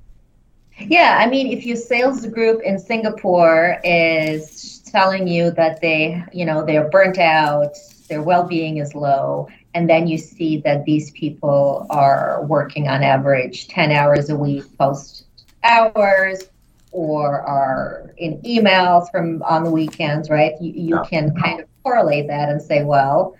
Yeah, 0.79 1.19
I 1.21 1.27
mean, 1.27 1.47
if 1.47 1.65
your 1.65 1.77
sales 1.77 2.27
group 2.27 2.61
in 2.63 2.79
Singapore 2.79 3.79
is 3.85 4.81
telling 4.81 5.29
you 5.29 5.51
that 5.53 5.81
they, 5.81 6.23
you 6.33 6.45
know, 6.45 6.65
they're 6.65 6.89
burnt 6.89 7.19
out, 7.19 7.75
their 8.09 8.23
well-being 8.23 8.79
is 8.79 8.95
low, 8.95 9.49
and 9.75 9.89
then 9.89 10.07
you 10.07 10.19
see 10.19 10.59
that 10.59 10.85
these 10.85 11.11
people 11.13 11.87
are 11.91 12.45
working 12.45 12.89
on 12.89 13.03
average 13.03 13.69
10 13.69 13.91
hours 13.91 14.31
a 14.31 14.37
week 14.37 14.65
post 14.79 15.25
hours 15.65 16.45
or 16.91 17.41
are 17.41 18.13
in 18.19 18.41
emails 18.43 19.11
from 19.11 19.43
on 19.45 19.65
the 19.65 19.71
weekends, 19.71 20.29
right? 20.29 20.53
You, 20.61 20.73
you 20.73 20.97
Yeah. 20.97 21.05
can 21.05 21.35
kind 21.35 21.61
of 21.61 21.67
correlate 21.83 22.27
that 22.29 22.51
and 22.51 22.61
say, 22.61 22.85
well, 22.85 23.35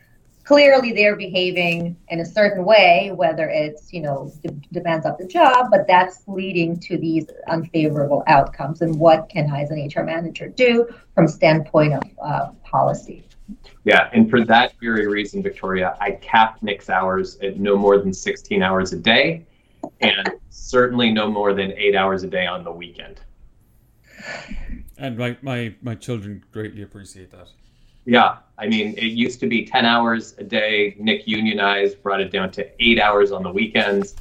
clearly 0.45 0.93
they're 0.93 1.17
behaving 1.17 1.97
in 2.09 2.21
a 2.21 2.25
certain 2.25 2.65
way, 2.65 3.13
whether 3.15 3.49
it's, 3.49 3.93
you 3.93 4.01
know, 4.01 4.33
d- 4.43 4.57
depends 4.73 5.05
on 5.07 5.17
the 5.19 5.27
job, 5.27 5.69
but 5.71 5.87
that's 5.87 6.23
leading 6.27 6.79
to 6.81 6.97
these 6.97 7.27
unfavorable 7.49 8.23
outcomes. 8.27 8.81
And 8.81 8.99
what 8.99 9.29
can 9.29 9.51
I, 9.51 9.63
as 9.63 9.71
an 9.71 9.87
HR 9.95 10.03
manager, 10.03 10.49
do 10.49 10.89
from 11.15 11.29
standpoint 11.29 11.95
of 11.95 12.03
uh, 12.25 12.51
policy? 12.65 13.25
Yeah, 13.85 14.11
and 14.13 14.31
for 14.31 14.45
that 14.45 14.75
very 14.81 15.07
reason, 15.07 15.43
Victoria, 15.43 15.97
I 16.01 16.13
cap 16.13 16.63
Nick's 16.63 16.89
hours 16.89 17.39
at 17.41 17.59
no 17.59 17.77
more 17.77 17.99
than 17.99 18.13
16 18.13 18.63
hours 18.63 18.93
a 18.93 18.99
day, 18.99 19.45
and 20.01 20.31
certainly 20.51 21.11
no 21.11 21.31
more 21.31 21.53
than 21.53 21.73
eight 21.73 21.97
hours 21.97 22.23
a 22.23 22.29
day 22.29 22.47
on 22.47 22.65
the 22.65 22.71
weekend. 22.71 23.21
And 24.99 25.19
my, 25.19 25.37
my, 25.43 25.75
my 25.83 25.95
children 25.95 26.45
greatly 26.53 26.83
appreciate 26.83 27.31
that. 27.33 27.49
Yeah, 28.05 28.39
I 28.59 28.67
mean, 28.67 28.95
it 28.97 29.13
used 29.13 29.41
to 29.41 29.47
be 29.47 29.65
10 29.65 29.85
hours 29.85 30.35
a 30.39 30.45
day. 30.45 30.97
Nick 30.99 31.27
unionized, 31.27 32.03
brought 32.03 32.21
it 32.21 32.31
down 32.31 32.51
to 32.53 32.69
eight 32.83 33.01
hours 33.01 33.33
on 33.33 33.43
the 33.43 33.51
weekends, 33.51 34.15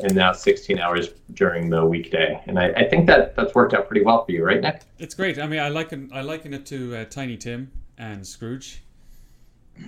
and 0.00 0.14
now 0.14 0.32
16 0.32 0.78
hours 0.78 1.10
during 1.34 1.68
the 1.68 1.84
weekday. 1.84 2.42
And 2.46 2.58
I, 2.58 2.70
I 2.70 2.88
think 2.88 3.06
that 3.06 3.36
that's 3.36 3.54
worked 3.54 3.74
out 3.74 3.86
pretty 3.86 4.04
well 4.04 4.24
for 4.24 4.32
you, 4.32 4.44
right, 4.44 4.60
Nick? 4.60 4.82
It's 4.98 5.14
great. 5.14 5.38
I 5.38 5.46
mean, 5.46 5.60
I 5.60 5.68
liken 5.68 6.10
I 6.12 6.22
liken 6.22 6.54
it 6.54 6.64
to 6.66 6.96
uh, 6.96 7.04
Tiny 7.04 7.36
Tim 7.36 7.70
and 7.98 8.26
Scrooge. 8.26 8.82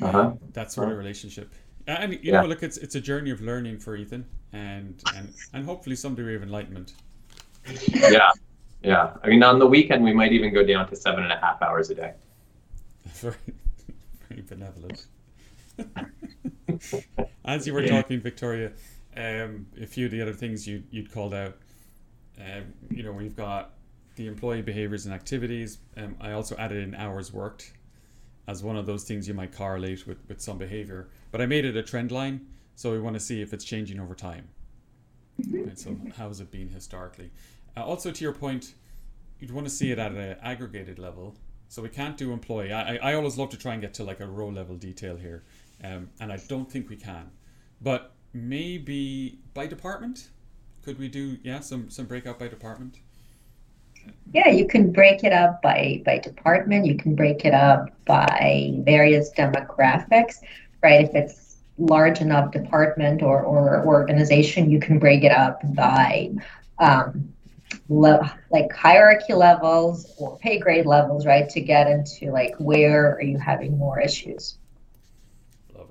Uh-huh. 0.02 0.32
That 0.52 0.70
sort 0.70 0.90
of 0.90 0.98
relationship. 0.98 1.52
And 1.86 2.12
you 2.12 2.18
Yeah. 2.22 2.42
know, 2.42 2.46
look, 2.48 2.62
it's 2.62 2.76
it's 2.76 2.94
a 2.94 3.00
journey 3.00 3.30
of 3.30 3.40
learning 3.40 3.78
for 3.78 3.96
Ethan, 3.96 4.24
and 4.52 5.02
and 5.16 5.32
and 5.52 5.64
hopefully 5.64 5.96
some 5.96 6.14
degree 6.14 6.36
of 6.36 6.42
enlightenment. 6.42 6.94
Yeah. 7.88 8.30
Yeah. 8.82 9.16
I 9.22 9.28
mean, 9.28 9.42
on 9.42 9.58
the 9.58 9.66
weekend, 9.66 10.04
we 10.04 10.12
might 10.12 10.32
even 10.32 10.52
go 10.52 10.64
down 10.64 10.88
to 10.88 10.96
seven 10.96 11.24
and 11.24 11.32
a 11.32 11.36
half 11.36 11.60
hours 11.62 11.90
a 11.90 11.94
day. 11.94 12.12
very, 13.14 13.34
very 14.28 14.42
benevolent. 14.42 15.06
As 17.44 17.66
you 17.66 17.74
were 17.74 17.86
talking, 17.86 18.20
Victoria, 18.20 18.72
um, 19.16 19.66
a 19.80 19.86
few 19.86 20.06
of 20.06 20.12
the 20.12 20.22
other 20.22 20.32
things 20.32 20.66
you 20.66 20.82
you'd 20.90 21.10
called 21.12 21.34
out. 21.34 21.56
Um, 22.38 22.72
you 22.90 23.02
know, 23.02 23.12
we've 23.12 23.36
got 23.36 23.72
the 24.16 24.26
employee 24.26 24.62
behaviors 24.62 25.04
and 25.06 25.14
activities. 25.14 25.78
Um, 25.96 26.16
I 26.20 26.32
also 26.32 26.56
added 26.56 26.82
in 26.82 26.94
hours 26.94 27.32
worked 27.32 27.72
as 28.46 28.62
one 28.62 28.76
of 28.76 28.86
those 28.86 29.04
things 29.04 29.28
you 29.28 29.34
might 29.34 29.54
correlate 29.54 30.06
with, 30.06 30.18
with 30.28 30.40
some 30.40 30.58
behavior. 30.58 31.08
But 31.30 31.40
I 31.40 31.46
made 31.46 31.64
it 31.64 31.76
a 31.76 31.82
trend 31.82 32.10
line, 32.10 32.46
so 32.74 32.92
we 32.92 33.00
want 33.00 33.14
to 33.14 33.20
see 33.20 33.42
if 33.42 33.52
it's 33.52 33.64
changing 33.64 34.00
over 34.00 34.14
time. 34.14 34.48
Right, 35.50 35.78
so 35.78 35.96
how 36.16 36.28
has 36.28 36.40
it 36.40 36.50
been 36.50 36.68
historically? 36.68 37.30
Uh, 37.76 37.84
also, 37.84 38.10
to 38.10 38.24
your 38.24 38.32
point, 38.32 38.74
you'd 39.38 39.50
want 39.50 39.66
to 39.66 39.72
see 39.72 39.90
it 39.90 39.98
at 39.98 40.12
an 40.12 40.36
aggregated 40.42 40.98
level. 40.98 41.36
So 41.68 41.82
we 41.82 41.88
can't 41.88 42.16
do 42.16 42.32
employee. 42.32 42.72
I, 42.72 42.96
I 42.96 43.14
always 43.14 43.38
love 43.38 43.50
to 43.50 43.56
try 43.56 43.74
and 43.74 43.80
get 43.80 43.94
to 43.94 44.04
like 44.04 44.18
a 44.18 44.26
row 44.26 44.48
level 44.48 44.74
detail 44.76 45.16
here, 45.16 45.44
um, 45.84 46.10
and 46.18 46.32
I 46.32 46.38
don't 46.48 46.70
think 46.70 46.90
we 46.90 46.96
can. 46.96 47.30
But 47.80 48.12
maybe 48.32 49.38
by 49.54 49.68
department, 49.68 50.30
could 50.82 50.98
we 50.98 51.08
do 51.08 51.38
yeah 51.44 51.60
some 51.60 51.88
some 51.88 52.06
breakout 52.06 52.40
by 52.40 52.48
department? 52.48 52.98
Yeah, 54.32 54.48
you 54.48 54.66
can 54.66 54.92
break 54.92 55.24
it 55.24 55.32
up 55.32 55.60
by 55.60 56.02
by 56.04 56.18
department. 56.18 56.86
You 56.86 56.96
can 56.96 57.14
break 57.14 57.44
it 57.44 57.54
up 57.54 57.90
by 58.04 58.72
various 58.78 59.32
demographics, 59.32 60.36
right? 60.82 61.04
If 61.04 61.14
it's 61.14 61.56
large 61.78 62.20
enough 62.20 62.52
department 62.52 63.22
or, 63.22 63.42
or 63.42 63.84
organization, 63.84 64.70
you 64.70 64.78
can 64.78 64.98
break 64.98 65.24
it 65.24 65.32
up 65.32 65.60
by 65.74 66.30
um, 66.78 67.32
le- 67.88 68.38
like 68.50 68.72
hierarchy 68.72 69.32
levels 69.32 70.12
or 70.18 70.38
pay 70.38 70.58
grade 70.58 70.86
levels, 70.86 71.26
right? 71.26 71.48
To 71.50 71.60
get 71.60 71.88
into 71.88 72.30
like 72.30 72.54
where 72.58 73.14
are 73.14 73.22
you 73.22 73.38
having 73.38 73.76
more 73.78 74.00
issues. 74.00 74.58
Love. 75.74 75.88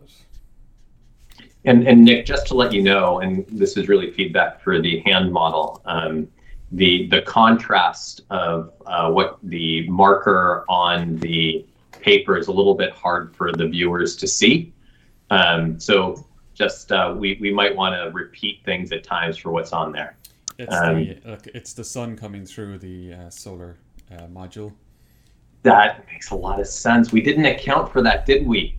And, 1.66 1.88
and 1.88 2.06
Nick, 2.06 2.26
just 2.26 2.48
to 2.48 2.54
let 2.54 2.72
you 2.72 2.82
know, 2.82 3.20
and 3.20 3.46
this 3.50 3.76
is 3.76 3.90
really 3.90 4.12
feedback 4.12 4.62
for 4.62 4.82
the 4.82 5.00
hand 5.02 5.32
model, 5.32 5.82
um, 5.86 6.28
the, 6.72 7.08
the 7.08 7.22
contrast 7.24 8.22
of 8.30 8.72
uh, 8.86 9.10
what 9.12 9.40
the 9.44 9.88
marker 9.90 10.66
on 10.70 11.18
the 11.18 11.66
paper 11.92 12.38
is 12.38 12.48
a 12.48 12.52
little 12.52 12.76
bit 12.76 12.92
hard 12.92 13.36
for 13.36 13.52
the 13.52 13.68
viewers 13.68 14.16
to 14.18 14.28
see. 14.28 14.72
Um, 15.32 15.80
so 15.80 16.26
just 16.54 16.92
uh, 16.92 17.16
we, 17.18 17.38
we 17.42 17.52
might 17.52 17.76
want 17.76 17.96
to 17.96 18.12
repeat 18.14 18.64
things 18.66 18.92
at 18.92 19.04
times 19.04 19.38
for 19.38 19.52
what's 19.52 19.74
on 19.74 19.92
there. 19.92 20.16
It's 20.58 20.76
Um, 20.76 20.96
the 20.96 21.18
look, 21.26 21.48
it's 21.48 21.74
the 21.74 21.84
sun 21.84 22.16
coming 22.18 22.46
through 22.46 22.80
the 22.80 23.14
uh, 23.14 23.30
solar 23.30 23.78
uh, 24.12 24.28
module. 24.28 24.74
That 25.64 26.06
makes 26.12 26.32
a 26.32 26.36
lot 26.36 26.60
of 26.60 26.68
sense. 26.68 27.12
We 27.12 27.22
didn't 27.22 27.46
account 27.46 27.92
for 27.92 28.02
that, 28.02 28.26
did 28.26 28.46
we? 28.46 28.78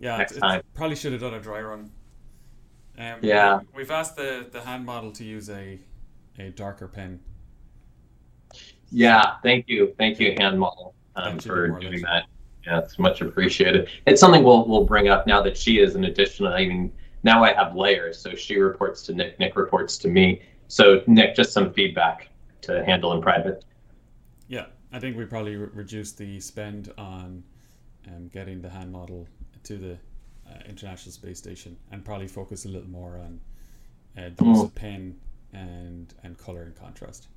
Yeah, 0.00 0.16
Next 0.16 0.32
it's, 0.32 0.40
time. 0.40 0.62
probably 0.74 0.96
should 0.96 1.12
have 1.12 1.20
done 1.20 1.34
a 1.34 1.40
dry 1.40 1.60
run. 1.60 1.90
Um, 2.98 3.18
Yeah. 3.22 3.60
we've 3.74 3.90
asked 3.90 4.16
the, 4.16 4.46
the 4.50 4.60
hand 4.62 4.84
model 4.84 5.10
to 5.12 5.24
use 5.24 5.48
a 5.50 5.78
a 6.40 6.50
darker 6.50 6.88
pen. 6.88 7.20
Yeah, 8.90 9.36
thank 9.42 9.68
you, 9.68 9.94
thank 9.98 10.18
you, 10.18 10.34
hand 10.38 10.58
model, 10.58 10.94
um, 11.14 11.38
for 11.38 11.68
doing 11.78 12.02
that. 12.02 12.24
Yeah, 12.66 12.80
it's 12.80 12.98
much 12.98 13.20
appreciated. 13.20 13.88
It's 14.06 14.20
something 14.20 14.42
we'll 14.42 14.66
we'll 14.68 14.84
bring 14.84 15.08
up 15.08 15.26
now 15.26 15.40
that 15.42 15.56
she 15.56 15.78
is 15.78 15.94
an 15.94 16.04
additional. 16.04 16.52
I 16.52 16.66
mean, 16.66 16.92
now 17.22 17.44
I 17.44 17.52
have 17.52 17.74
layers, 17.74 18.18
so 18.18 18.34
she 18.34 18.56
reports 18.56 19.02
to 19.02 19.14
Nick, 19.14 19.38
Nick 19.38 19.56
reports 19.56 19.96
to 19.98 20.08
me. 20.08 20.42
So 20.68 21.02
Nick, 21.06 21.36
just 21.36 21.52
some 21.52 21.72
feedback 21.72 22.28
to 22.62 22.84
handle 22.84 23.12
in 23.12 23.22
private. 23.22 23.64
Yeah, 24.48 24.66
I 24.92 24.98
think 24.98 25.16
we 25.16 25.24
probably 25.24 25.56
re- 25.56 25.68
reduced 25.72 26.18
the 26.18 26.40
spend 26.40 26.92
on 26.98 27.44
um, 28.08 28.28
getting 28.28 28.60
the 28.60 28.68
hand 28.68 28.92
model 28.92 29.26
to 29.64 29.76
the 29.76 29.92
uh, 30.48 30.58
International 30.68 31.12
Space 31.12 31.38
Station, 31.38 31.76
and 31.92 32.04
probably 32.04 32.28
focus 32.28 32.64
a 32.64 32.68
little 32.68 32.90
more 32.90 33.18
on 33.18 33.40
uh, 34.18 34.30
the 34.36 34.44
use 34.44 34.62
of 34.62 34.74
pen 34.74 35.16
and 35.52 36.14
and 36.22 36.38
color 36.38 36.62
and 36.62 36.74
contrast. 36.74 37.28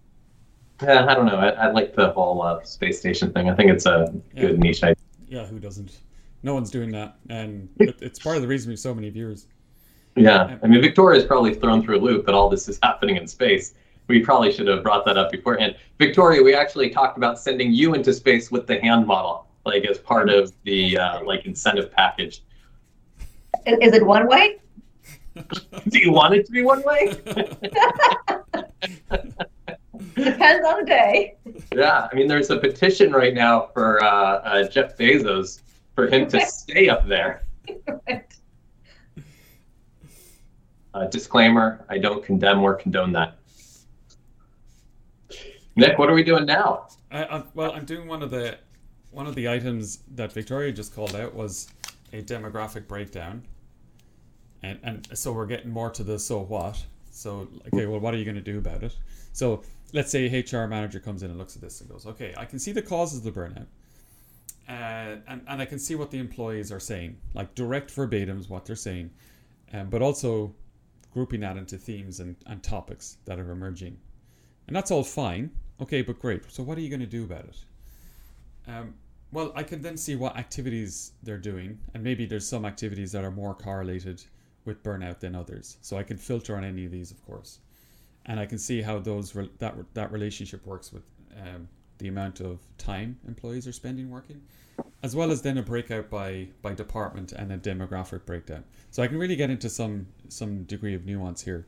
Yeah, 0.81 1.05
I 1.05 1.13
don't 1.13 1.25
know. 1.25 1.37
I, 1.37 1.49
I 1.49 1.71
like 1.71 1.95
the 1.95 2.11
whole 2.11 2.41
uh, 2.41 2.63
space 2.63 2.99
station 2.99 3.31
thing. 3.31 3.49
I 3.49 3.55
think 3.55 3.71
it's 3.71 3.85
a 3.85 4.13
good 4.35 4.59
niche 4.59 4.83
idea. 4.83 4.95
Yeah, 5.27 5.45
who 5.45 5.59
doesn't? 5.59 5.99
No 6.41 6.53
one's 6.53 6.71
doing 6.71 6.91
that, 6.91 7.15
and 7.29 7.69
it, 7.79 8.01
it's 8.01 8.19
part 8.19 8.35
of 8.35 8.41
the 8.41 8.47
reason 8.47 8.69
we 8.69 8.73
have 8.73 8.79
so 8.79 8.93
many 8.93 9.09
viewers. 9.09 9.47
Yeah, 10.15 10.57
I 10.61 10.67
mean, 10.67 10.81
Victoria's 10.81 11.25
probably 11.25 11.55
thrown 11.55 11.81
through 11.83 11.97
a 11.97 12.01
loop 12.01 12.25
that 12.25 12.35
all 12.35 12.49
this 12.49 12.67
is 12.67 12.79
happening 12.83 13.17
in 13.17 13.27
space. 13.27 13.73
We 14.07 14.19
probably 14.19 14.51
should 14.51 14.67
have 14.67 14.83
brought 14.83 15.05
that 15.05 15.17
up 15.17 15.31
beforehand. 15.31 15.77
Victoria, 15.97 16.43
we 16.43 16.53
actually 16.53 16.89
talked 16.89 17.17
about 17.17 17.39
sending 17.39 17.71
you 17.71 17.93
into 17.93 18.13
space 18.13 18.51
with 18.51 18.67
the 18.67 18.79
hand 18.81 19.07
model, 19.07 19.47
like 19.65 19.85
as 19.85 19.97
part 19.97 20.29
of 20.29 20.51
the 20.63 20.97
uh, 20.97 21.23
like 21.23 21.45
incentive 21.45 21.91
package. 21.91 22.43
Is, 23.65 23.77
is 23.81 23.93
it 23.93 24.05
one 24.05 24.27
way? 24.27 24.59
Do 25.89 25.99
you 25.99 26.11
want 26.11 26.35
it 26.35 26.45
to 26.45 26.51
be 26.51 26.61
one 26.61 26.83
way? 26.83 27.13
Depends 30.15 30.65
on 30.65 30.79
the 30.79 30.85
day. 30.85 31.35
yeah, 31.73 32.07
I 32.11 32.15
mean, 32.15 32.27
there's 32.27 32.49
a 32.49 32.57
petition 32.57 33.11
right 33.11 33.33
now 33.33 33.69
for 33.73 34.03
uh, 34.03 34.07
uh, 34.07 34.67
Jeff 34.67 34.97
Bezos 34.97 35.61
for 35.95 36.07
him 36.07 36.27
to 36.29 36.45
stay 36.45 36.89
up 36.89 37.07
there. 37.07 37.43
Uh, 40.93 41.07
disclaimer: 41.07 41.85
I 41.89 41.97
don't 41.97 42.23
condemn 42.23 42.61
or 42.61 42.75
condone 42.75 43.11
that. 43.13 43.37
Nick, 45.75 45.97
what 45.97 46.09
are 46.09 46.13
we 46.13 46.23
doing 46.23 46.45
now? 46.45 46.87
I, 47.11 47.23
I, 47.23 47.43
well, 47.55 47.71
I'm 47.71 47.85
doing 47.85 48.07
one 48.07 48.21
of 48.21 48.29
the 48.29 48.57
one 49.09 49.25
of 49.27 49.35
the 49.35 49.49
items 49.49 49.99
that 50.15 50.31
Victoria 50.31 50.71
just 50.71 50.93
called 50.93 51.15
out 51.15 51.33
was 51.33 51.67
a 52.11 52.21
demographic 52.21 52.87
breakdown, 52.87 53.43
and 54.63 54.79
and 54.83 55.07
so 55.13 55.31
we're 55.31 55.45
getting 55.45 55.69
more 55.69 55.89
to 55.91 56.03
the 56.03 56.17
so 56.17 56.39
what. 56.39 56.83
So 57.11 57.47
okay, 57.67 57.85
well, 57.85 57.99
what 57.99 58.13
are 58.13 58.17
you 58.17 58.25
going 58.25 58.35
to 58.35 58.41
do 58.41 58.57
about 58.57 58.81
it? 58.81 58.95
So 59.33 59.61
let's 59.91 60.09
say 60.09 60.27
HR 60.27 60.65
manager 60.65 60.99
comes 60.99 61.21
in 61.21 61.29
and 61.29 61.37
looks 61.37 61.55
at 61.55 61.61
this 61.61 61.81
and 61.81 61.89
goes, 61.89 62.07
okay, 62.07 62.33
I 62.37 62.45
can 62.45 62.57
see 62.57 62.71
the 62.71 62.81
causes 62.81 63.19
of 63.25 63.33
the 63.33 63.39
burnout, 63.39 63.67
uh, 64.67 65.19
and 65.27 65.41
and 65.47 65.61
I 65.61 65.65
can 65.65 65.79
see 65.79 65.95
what 65.95 66.09
the 66.09 66.17
employees 66.17 66.71
are 66.71 66.79
saying, 66.79 67.17
like 67.33 67.53
direct 67.53 67.93
verbatims 67.95 68.49
what 68.49 68.65
they're 68.65 68.75
saying, 68.75 69.11
um, 69.73 69.89
but 69.89 70.01
also 70.01 70.53
grouping 71.13 71.41
that 71.41 71.57
into 71.57 71.77
themes 71.77 72.19
and, 72.19 72.35
and 72.47 72.63
topics 72.63 73.17
that 73.25 73.39
are 73.39 73.51
emerging, 73.51 73.97
and 74.67 74.75
that's 74.75 74.89
all 74.89 75.03
fine. 75.03 75.51
Okay, 75.81 76.01
but 76.01 76.19
great. 76.19 76.49
So 76.51 76.63
what 76.63 76.77
are 76.77 76.81
you 76.81 76.89
going 76.89 77.01
to 77.01 77.05
do 77.05 77.23
about 77.23 77.45
it? 77.45 77.57
Um, 78.67 78.93
well, 79.31 79.51
I 79.55 79.63
can 79.63 79.81
then 79.81 79.97
see 79.97 80.15
what 80.15 80.37
activities 80.37 81.11
they're 81.23 81.37
doing, 81.37 81.79
and 81.93 82.03
maybe 82.03 82.25
there's 82.25 82.47
some 82.47 82.65
activities 82.65 83.11
that 83.11 83.23
are 83.23 83.31
more 83.31 83.53
correlated 83.55 84.23
with 84.65 84.83
burnout 84.83 85.19
than 85.19 85.35
others. 85.35 85.77
So 85.81 85.97
I 85.97 86.03
can 86.03 86.17
filter 86.17 86.55
on 86.55 86.63
any 86.63 86.85
of 86.85 86.91
these, 86.91 87.11
of 87.11 87.23
course, 87.25 87.59
and 88.25 88.39
I 88.39 88.45
can 88.45 88.57
see 88.57 88.81
how 88.81 88.99
those 88.99 89.35
re- 89.35 89.49
that 89.59 89.75
that 89.93 90.11
relationship 90.11 90.65
works 90.65 90.91
with 90.93 91.03
um, 91.37 91.67
the 91.97 92.07
amount 92.07 92.39
of 92.39 92.59
time 92.77 93.19
employees 93.27 93.67
are 93.67 93.71
spending 93.71 94.09
working, 94.09 94.41
as 95.01 95.15
well 95.15 95.31
as 95.31 95.41
then 95.41 95.57
a 95.57 95.63
breakout 95.63 96.09
by 96.09 96.47
by 96.61 96.73
department 96.73 97.31
and 97.31 97.51
a 97.51 97.57
demographic 97.57 98.25
breakdown. 98.25 98.63
So 98.91 99.03
I 99.03 99.07
can 99.07 99.17
really 99.17 99.35
get 99.35 99.49
into 99.49 99.69
some 99.69 100.07
some 100.29 100.63
degree 100.63 100.95
of 100.95 101.05
nuance 101.05 101.41
here. 101.41 101.65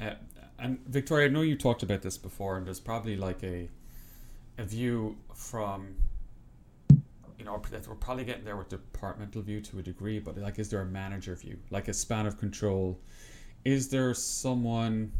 Uh, 0.00 0.14
and 0.58 0.78
Victoria, 0.86 1.26
I 1.26 1.30
know 1.30 1.42
you 1.42 1.56
talked 1.56 1.82
about 1.82 2.02
this 2.02 2.16
before, 2.16 2.56
and 2.56 2.66
there's 2.66 2.80
probably 2.80 3.16
like 3.16 3.42
a 3.42 3.68
a 4.58 4.64
view 4.64 5.16
from 5.34 5.96
know 7.46 7.62
we're 7.88 7.94
probably 7.94 8.24
getting 8.24 8.44
there 8.44 8.56
with 8.56 8.68
departmental 8.68 9.42
view 9.42 9.60
to 9.62 9.78
a 9.78 9.82
degree, 9.82 10.18
but 10.18 10.36
like, 10.36 10.58
is 10.58 10.68
there 10.68 10.80
a 10.80 10.86
manager 10.86 11.34
view, 11.34 11.58
like 11.70 11.88
a 11.88 11.94
span 11.94 12.26
of 12.26 12.38
control? 12.38 13.00
Is 13.64 13.88
there 13.88 14.12
someone? 14.14 15.12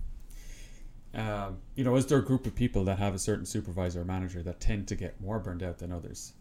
Uh, 1.15 1.53
you 1.75 1.85
know, 1.85 1.97
is 1.97 2.05
there 2.07 2.19
a 2.19 2.25
group 2.25 2.47
of 2.47 2.55
people 2.55 2.85
that 2.85 2.99
have 2.99 3.15
a 3.15 3.19
certain 3.19 3.47
supervisor 3.47 4.03
or 4.03 4.05
manager 4.05 4.43
that 4.43 4.61
tend 4.61 4.87
to 4.89 4.95
get 4.95 5.19
more 5.21 5.39
burned 5.39 5.63
out 5.63 5.79
than 5.79 5.91
others? 5.91 6.35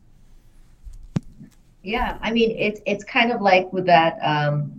Yeah, 1.86 2.18
I 2.22 2.32
mean 2.32 2.52
it's 2.58 2.82
it's 2.88 3.04
kind 3.04 3.32
of 3.32 3.42
like 3.42 3.72
with 3.72 3.86
that 3.86 4.18
um, 4.24 4.74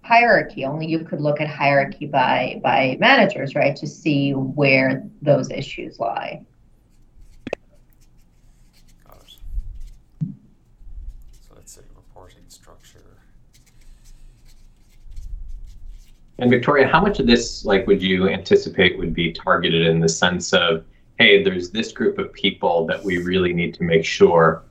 hierarchy. 0.00 0.64
Only 0.64 0.86
you 0.86 1.00
could 1.00 1.20
look 1.20 1.40
at 1.40 1.48
hierarchy 1.48 2.06
by 2.06 2.60
by 2.62 2.96
managers, 2.98 3.54
right, 3.54 3.76
to 3.76 3.86
see 3.86 4.32
where 4.32 5.06
those 5.20 5.50
issues 5.50 5.98
lie. 6.00 6.44
Got 9.06 9.22
it. 9.22 9.36
So 11.46 11.54
let's 11.54 11.72
say 11.72 11.82
reporting 11.94 12.44
structure. 12.48 13.00
And 16.44 16.50
Victoria, 16.50 16.86
how 16.86 17.00
much 17.00 17.20
of 17.20 17.26
this, 17.26 17.64
like, 17.64 17.86
would 17.86 18.02
you 18.02 18.28
anticipate 18.28 18.98
would 18.98 19.14
be 19.14 19.32
targeted 19.32 19.86
in 19.86 19.98
the 19.98 20.10
sense 20.10 20.52
of, 20.52 20.84
hey, 21.18 21.42
there's 21.42 21.70
this 21.70 21.90
group 21.90 22.18
of 22.18 22.34
people 22.34 22.84
that 22.84 23.02
we 23.02 23.16
really 23.16 23.54
need 23.54 23.72
to 23.76 23.82
make 23.82 24.04
sure 24.04 24.62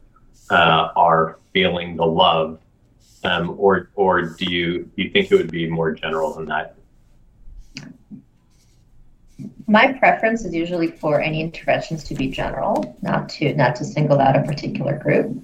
uh, 0.51 0.89
are 0.95 1.39
feeling 1.51 1.95
the 1.95 2.05
love, 2.05 2.59
um, 3.23 3.55
or 3.57 3.89
or 3.95 4.21
do 4.21 4.45
you 4.45 4.83
do 4.95 5.01
you 5.01 5.09
think 5.09 5.31
it 5.31 5.35
would 5.35 5.49
be 5.49 5.67
more 5.67 5.91
general 5.91 6.35
than 6.35 6.45
that? 6.45 6.75
my 9.65 9.91
preference 9.93 10.45
is 10.45 10.53
usually 10.53 10.91
for 10.91 11.19
any 11.19 11.41
interventions 11.41 12.03
to 12.03 12.13
be 12.13 12.27
general, 12.27 12.95
not 13.01 13.29
to 13.29 13.55
not 13.55 13.75
to 13.77 13.83
single 13.83 14.19
out 14.19 14.35
a 14.35 14.43
particular 14.43 14.95
group. 14.95 15.41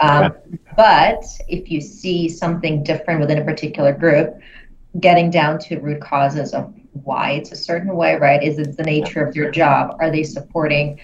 Um, 0.00 0.34
but 0.76 1.24
if 1.48 1.70
you 1.70 1.80
see 1.80 2.28
something 2.28 2.82
different 2.82 3.20
within 3.20 3.38
a 3.38 3.44
particular 3.44 3.92
group, 3.92 4.40
getting 4.98 5.30
down 5.30 5.58
to 5.58 5.78
root 5.78 6.00
causes 6.00 6.52
of 6.52 6.74
why 7.04 7.32
it's 7.32 7.52
a 7.52 7.56
certain 7.56 7.94
way, 7.94 8.16
right? 8.16 8.42
Is 8.42 8.58
it 8.58 8.76
the 8.76 8.82
nature 8.82 9.24
of 9.24 9.36
your 9.36 9.50
job? 9.50 9.96
Are 10.00 10.10
they 10.10 10.24
supporting 10.24 11.00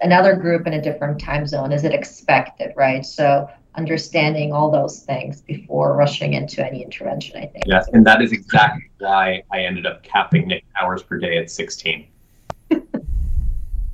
another 0.00 0.34
group 0.34 0.66
in 0.66 0.74
a 0.74 0.82
different 0.82 1.20
time 1.20 1.46
zone? 1.46 1.72
Is 1.72 1.84
it 1.84 1.92
expected, 1.92 2.72
right? 2.76 3.04
So 3.04 3.48
understanding 3.74 4.52
all 4.52 4.70
those 4.70 5.00
things 5.00 5.42
before 5.42 5.94
rushing 5.94 6.32
into 6.32 6.66
any 6.66 6.82
intervention, 6.82 7.36
I 7.36 7.46
think. 7.46 7.64
Yes, 7.66 7.88
and 7.92 8.06
that 8.06 8.22
is 8.22 8.32
exactly 8.32 8.90
why 8.98 9.42
I 9.52 9.60
ended 9.60 9.84
up 9.86 10.02
capping 10.02 10.48
Nick 10.48 10.64
hours 10.80 11.02
per 11.02 11.18
day 11.18 11.36
at 11.36 11.50
16. 11.50 12.06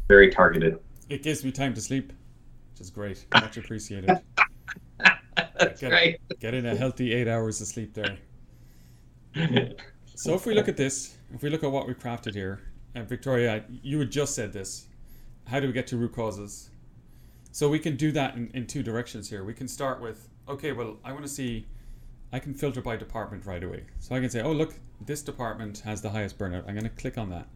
Very 0.09 0.31
targeted. 0.31 0.79
It 1.09 1.23
gives 1.23 1.45
me 1.45 1.51
time 1.51 1.75
to 1.75 1.81
sleep, 1.81 2.13
which 2.73 2.81
is 2.81 2.91
great. 2.91 3.27
Much 3.35 3.57
appreciated. 3.57 4.11
That's 5.59 5.81
get, 5.81 5.91
great. 5.91 6.21
Get 6.39 6.55
in 6.55 6.67
a 6.67 6.77
healthy 6.77 7.13
eight 7.13 7.27
hours 7.27 7.61
of 7.61 7.67
sleep 7.67 7.95
there. 7.95 8.19
So 10.15 10.35
if 10.35 10.47
we 10.47 10.55
look 10.55 10.69
at 10.69 10.77
this, 10.77 11.17
if 11.35 11.43
we 11.43 11.51
look 11.51 11.65
at 11.65 11.71
what 11.71 11.87
we 11.87 11.95
crafted 11.95 12.35
here, 12.35 12.61
and 12.95 13.09
Victoria, 13.09 13.65
you 13.83 13.99
had 13.99 14.11
just 14.11 14.35
said 14.35 14.53
this. 14.53 14.87
How 15.47 15.59
do 15.59 15.67
we 15.67 15.73
get 15.73 15.87
to 15.89 15.97
root 15.97 16.15
causes? 16.15 16.71
So 17.51 17.69
we 17.69 17.79
can 17.79 17.97
do 17.97 18.13
that 18.13 18.35
in, 18.37 18.51
in 18.55 18.67
two 18.67 18.83
directions 18.83 19.31
here. 19.31 19.45
We 19.45 19.55
can 19.55 19.67
start 19.69 20.01
with, 20.01 20.29
okay, 20.49 20.73
well, 20.73 20.99
I 21.05 21.13
want 21.13 21.25
to 21.25 21.31
see, 21.31 21.67
I 22.33 22.39
can 22.39 22.55
filter 22.55 22.81
by 22.81 22.97
department 22.97 23.47
right 23.47 23.63
away. 23.63 23.85
So 23.99 24.15
I 24.15 24.21
can 24.21 24.31
say, 24.31 24.43
oh, 24.43 24.53
look, 24.53 24.75
this 25.01 25.23
department 25.23 25.81
has 25.81 26.03
the 26.03 26.11
highest 26.11 26.39
burnout. 26.39 26.69
I'm 26.69 26.75
going 26.75 26.83
to 26.83 26.91
click 26.91 27.19
on 27.19 27.31
that. 27.31 27.49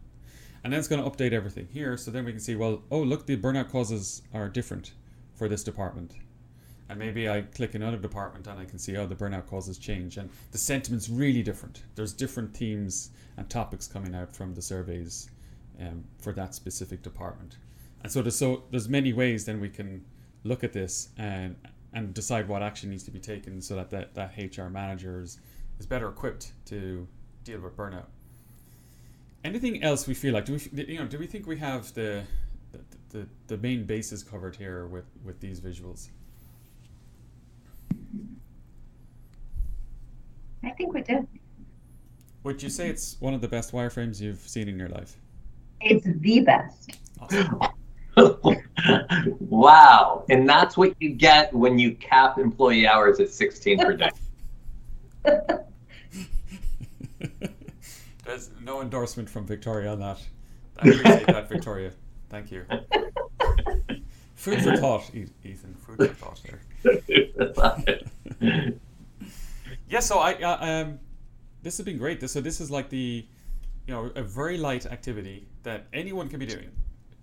And 0.63 0.73
then 0.73 0.79
it's 0.79 0.87
going 0.87 1.03
to 1.03 1.09
update 1.09 1.33
everything 1.33 1.67
here. 1.71 1.95
So 1.97 2.11
then 2.11 2.25
we 2.25 2.31
can 2.31 2.41
see, 2.41 2.55
well, 2.55 2.81
oh, 2.91 3.01
look, 3.01 3.25
the 3.27 3.37
burnout 3.37 3.69
causes 3.69 4.23
are 4.33 4.49
different 4.49 4.93
for 5.35 5.47
this 5.47 5.63
department. 5.63 6.15
And 6.89 6.97
maybe 6.97 7.29
I 7.29 7.41
click 7.41 7.75
another 7.75 7.97
department 7.97 8.47
and 8.47 8.59
I 8.59 8.65
can 8.65 8.79
see, 8.79 8.95
oh, 8.95 9.05
the 9.05 9.15
burnout 9.15 9.47
causes 9.47 9.77
change. 9.77 10.17
And 10.17 10.29
the 10.51 10.57
sentiment's 10.57 11.09
really 11.09 11.43
different. 11.43 11.83
There's 11.95 12.13
different 12.13 12.55
themes 12.55 13.11
and 13.35 13.49
topics 13.49 13.87
coming 13.87 14.15
out 14.15 14.33
from 14.33 14.53
the 14.53 14.61
surveys 14.61 15.29
um, 15.81 16.03
for 16.19 16.31
that 16.33 16.55
specific 16.55 17.01
department. 17.01 17.57
And 18.03 18.11
so 18.11 18.21
there's 18.21 18.35
so 18.35 18.63
there's 18.71 18.87
many 18.87 19.11
ways 19.11 19.45
then 19.45 19.59
we 19.59 19.69
can 19.69 20.05
look 20.43 20.63
at 20.63 20.71
this 20.71 21.09
and 21.17 21.55
and 21.93 22.13
decide 22.13 22.47
what 22.47 22.61
action 22.61 22.89
needs 22.89 23.03
to 23.03 23.11
be 23.11 23.19
taken 23.19 23.61
so 23.61 23.75
that 23.75 23.89
that, 23.89 24.13
that 24.15 24.33
HR 24.37 24.69
manager 24.69 25.19
is, 25.21 25.39
is 25.79 25.85
better 25.85 26.07
equipped 26.07 26.53
to 26.65 27.07
deal 27.43 27.59
with 27.59 27.75
burnout. 27.75 28.05
Anything 29.43 29.83
else 29.83 30.07
we 30.07 30.13
feel 30.13 30.33
like? 30.33 30.45
Do 30.45 30.53
we 30.53 30.83
you 30.83 30.99
know 30.99 31.07
do 31.07 31.17
we 31.17 31.27
think 31.27 31.47
we 31.47 31.57
have 31.57 31.93
the 31.93 32.23
the, 32.71 32.79
the, 33.09 33.27
the 33.47 33.57
main 33.57 33.85
bases 33.85 34.23
covered 34.23 34.55
here 34.55 34.85
with, 34.87 35.05
with 35.23 35.39
these 35.39 35.59
visuals? 35.59 36.09
Think 40.77 40.93
we 40.93 41.01
do. 41.01 41.27
Would 42.43 42.63
you 42.63 42.69
say 42.69 42.87
it's 42.87 43.17
one 43.19 43.33
of 43.33 43.41
the 43.41 43.47
best 43.47 43.73
wireframes 43.73 44.21
you've 44.21 44.39
seen 44.39 44.69
in 44.69 44.77
your 44.77 44.89
life? 44.89 45.17
It's 45.81 46.05
the 46.05 46.39
best. 46.41 46.97
Awesome. 47.19 47.59
wow. 49.39 50.23
And 50.29 50.47
that's 50.47 50.77
what 50.77 50.95
you 50.99 51.09
get 51.09 51.53
when 51.53 51.77
you 51.77 51.95
cap 51.95 52.37
employee 52.37 52.87
hours 52.87 53.19
at 53.19 53.29
16 53.31 53.79
per 53.79 53.93
day. 53.93 54.09
There's 58.25 58.49
no 58.61 58.81
endorsement 58.81 59.29
from 59.29 59.45
Victoria 59.45 59.91
on 59.91 59.99
that. 59.99 60.19
I 60.79 60.89
appreciate 60.89 61.27
that, 61.27 61.49
Victoria. 61.49 61.91
Thank 62.29 62.51
you. 62.51 62.65
Food 64.35 64.61
for 64.61 64.77
thought, 64.77 65.09
Ethan. 65.43 65.75
Food 65.75 66.15
for 66.15 66.29
thought 67.53 67.85
there. 68.39 68.73
Yeah, 69.89 69.99
so 69.99 70.19
I 70.19 70.33
uh, 70.33 70.57
um, 70.59 70.99
this 71.63 71.77
has 71.77 71.85
been 71.85 71.97
great. 71.97 72.19
This, 72.19 72.31
so 72.31 72.41
this 72.41 72.59
is 72.59 72.69
like 72.69 72.89
the, 72.89 73.25
you 73.87 73.93
know, 73.93 74.11
a 74.15 74.23
very 74.23 74.57
light 74.57 74.85
activity 74.85 75.47
that 75.63 75.87
anyone 75.93 76.29
can 76.29 76.39
be 76.39 76.45
doing 76.45 76.71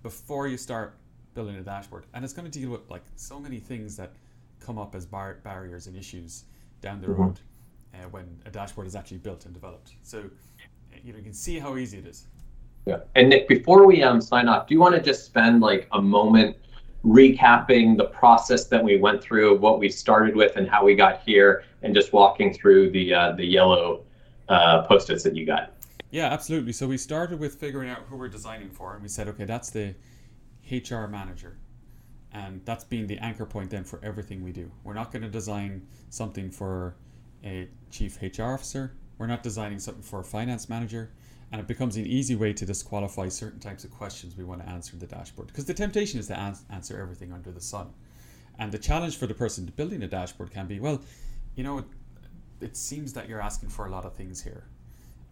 before 0.03 0.49
you 0.49 0.57
start 0.57 0.97
building 1.35 1.57
a 1.57 1.63
dashboard, 1.63 2.07
and 2.15 2.25
it's 2.25 2.35
going 2.35 2.51
to 2.51 2.59
deal 2.59 2.71
with 2.71 2.89
like 2.91 3.03
so 3.17 3.39
many 3.39 3.59
things 3.59 3.97
that 3.97 4.13
come 4.61 4.79
up 4.79 4.95
as 4.95 5.05
bar- 5.05 5.39
barriers 5.45 5.87
and 5.87 5.97
issues 5.97 6.45
down 6.81 7.01
the 7.01 7.07
mm-hmm. 7.07 7.23
road 7.23 7.41
uh, 7.95 8.09
when 8.11 8.25
a 8.47 8.51
dashboard 8.51 8.87
is 8.87 8.95
actually 8.95 9.19
built 9.19 9.45
and 9.45 9.55
developed. 9.55 9.93
So 10.03 10.25
you 11.03 11.13
know 11.13 11.19
you 11.19 11.25
can 11.25 11.35
see 11.35 11.59
how 11.59 11.77
easy 11.77 11.99
it 11.99 12.07
is. 12.07 12.27
Yeah. 12.87 12.99
And 13.15 13.31
Nick, 13.31 13.49
before 13.49 13.87
we 13.87 14.03
um, 14.03 14.21
sign 14.21 14.49
off, 14.49 14.67
do 14.67 14.75
you 14.75 14.81
want 14.81 14.95
to 14.95 15.01
just 15.01 15.25
spend 15.25 15.61
like 15.61 15.89
a 15.93 16.03
moment 16.03 16.57
recapping 17.05 17.97
the 17.97 18.05
process 18.05 18.67
that 18.67 18.83
we 18.83 18.97
went 18.97 19.23
through, 19.23 19.59
what 19.59 19.79
we 19.79 19.89
started 19.89 20.35
with, 20.35 20.57
and 20.57 20.69
how 20.69 20.85
we 20.85 20.95
got 20.95 21.21
here, 21.21 21.65
and 21.85 21.95
just 21.95 22.13
walking 22.13 22.53
through 22.53 22.91
the 22.91 23.15
uh, 23.15 23.33
the 23.33 23.45
yellow 23.45 24.05
uh, 24.49 24.83
post-its 24.83 25.23
that 25.23 25.37
you 25.37 25.47
got? 25.47 25.73
Yeah, 26.11 26.27
absolutely. 26.27 26.73
So 26.73 26.87
we 26.87 26.97
started 26.97 27.39
with 27.39 27.57
figuring 27.57 27.91
out 27.91 28.05
who 28.09 28.17
we're 28.17 28.29
designing 28.29 28.71
for, 28.71 28.95
and 28.95 29.03
we 29.03 29.09
said, 29.09 29.29
okay, 29.29 29.45
that's 29.45 29.71
the 29.71 29.95
HR 30.71 31.07
manager. 31.07 31.57
And 32.33 32.61
that's 32.65 32.85
being 32.85 33.07
the 33.07 33.19
anchor 33.19 33.47
point 33.47 33.71
then 33.71 33.85
for 33.85 34.01
everything 34.03 34.43
we 34.43 34.53
do. 34.53 34.71
We're 34.83 34.95
not 34.95 35.13
going 35.13 35.23
to 35.23 35.29
design 35.29 35.87
something 36.11 36.51
for 36.51 36.97
a 37.45 37.69
chief 37.91 38.19
HR 38.23 38.55
officer. 38.55 38.95
We're 39.19 39.27
not 39.27 39.43
designing 39.43 39.79
something 39.79 40.03
for 40.03 40.21
a 40.21 40.25
finance 40.25 40.69
manager. 40.69 41.11
And 41.53 41.61
it 41.61 41.69
becomes 41.69 41.97
an 41.97 42.07
easy 42.07 42.35
way 42.35 42.53
to 42.53 42.67
disqualify 42.67 43.29
certain 43.29 43.61
types 43.61 43.85
of 43.85 43.93
questions 43.93 44.37
we 44.37 44.43
want 44.43 44.61
to 44.63 44.69
answer 44.69 44.95
in 44.95 44.99
the 44.99 45.07
dashboard. 45.07 45.49
Because 45.49 45.67
the 45.67 45.75
temptation 45.75 46.19
is 46.19 46.27
to 46.29 46.39
ans- 46.39 46.65
answer 46.71 47.01
everything 47.01 47.33
under 47.33 47.53
the 47.53 47.61
sun. 47.61 47.93
And 48.59 48.73
the 48.73 48.79
challenge 48.79 49.17
for 49.17 49.27
the 49.27 49.35
person 49.35 49.73
building 49.77 50.03
a 50.03 50.09
dashboard 50.09 50.51
can 50.51 50.67
be 50.67 50.81
well, 50.81 51.01
you 51.57 51.65
know, 51.65 51.85
it 52.61 52.77
seems 52.77 53.13
that 53.13 53.29
you're 53.29 53.41
asking 53.41 53.69
for 53.69 53.87
a 53.87 53.91
lot 53.91 54.05
of 54.05 54.15
things 54.15 54.43
here. 54.43 54.65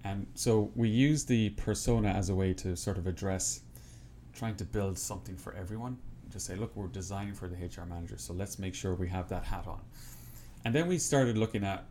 And 0.05 0.27
so 0.35 0.71
we 0.75 0.89
use 0.89 1.25
the 1.25 1.51
persona 1.51 2.09
as 2.09 2.29
a 2.29 2.35
way 2.35 2.53
to 2.55 2.77
sort 2.77 2.99
of 2.99 3.07
address 3.07 3.61
trying 4.33 4.57
to 4.57 4.65
build 4.65 4.99
something 4.99 5.37
for 5.37 5.55
everyone. 5.55 5.99
Just 6.31 6.47
say, 6.47 6.57
look, 6.57 6.75
we're 6.75 6.87
designing 6.89 7.35
for 7.35 7.47
the 7.47 7.57
HR 7.57 7.85
manager, 7.87 8.17
so 8.17 8.33
let's 8.33 8.59
make 8.59 8.75
sure 8.75 8.95
we 8.95 9.09
have 9.09 9.29
that 9.29 9.45
hat 9.45 9.67
on. 9.67 9.81
And 10.65 10.75
then 10.75 10.89
we 10.89 10.99
started 10.99 11.37
looking 11.37 11.65
at 11.65 11.85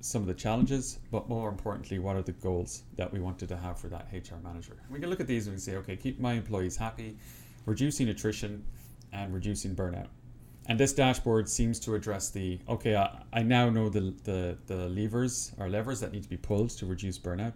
some 0.00 0.22
of 0.22 0.28
the 0.28 0.34
challenges, 0.34 0.98
but 1.10 1.28
more 1.28 1.48
importantly, 1.48 1.98
what 1.98 2.16
are 2.16 2.22
the 2.22 2.32
goals 2.32 2.82
that 2.96 3.12
we 3.12 3.20
wanted 3.20 3.48
to 3.50 3.56
have 3.56 3.78
for 3.78 3.88
that 3.88 4.08
HR 4.12 4.36
manager? 4.42 4.76
We 4.90 4.98
can 4.98 5.10
look 5.10 5.20
at 5.20 5.26
these 5.26 5.46
and 5.46 5.54
we 5.54 5.60
say, 5.60 5.76
okay, 5.76 5.96
keep 5.96 6.18
my 6.18 6.32
employees 6.32 6.76
happy, 6.76 7.16
reducing 7.66 8.08
attrition, 8.08 8.64
and 9.12 9.32
reducing 9.32 9.76
burnout. 9.76 10.08
And 10.66 10.78
this 10.78 10.92
dashboard 10.92 11.48
seems 11.48 11.80
to 11.80 11.94
address 11.94 12.30
the 12.30 12.60
okay, 12.68 12.94
I, 12.96 13.22
I 13.32 13.42
now 13.42 13.68
know 13.68 13.88
the, 13.88 14.14
the, 14.24 14.56
the 14.66 14.88
levers 14.88 15.52
or 15.58 15.68
levers 15.68 16.00
that 16.00 16.12
need 16.12 16.22
to 16.22 16.28
be 16.28 16.36
pulled 16.36 16.70
to 16.70 16.86
reduce 16.86 17.18
burnout 17.18 17.54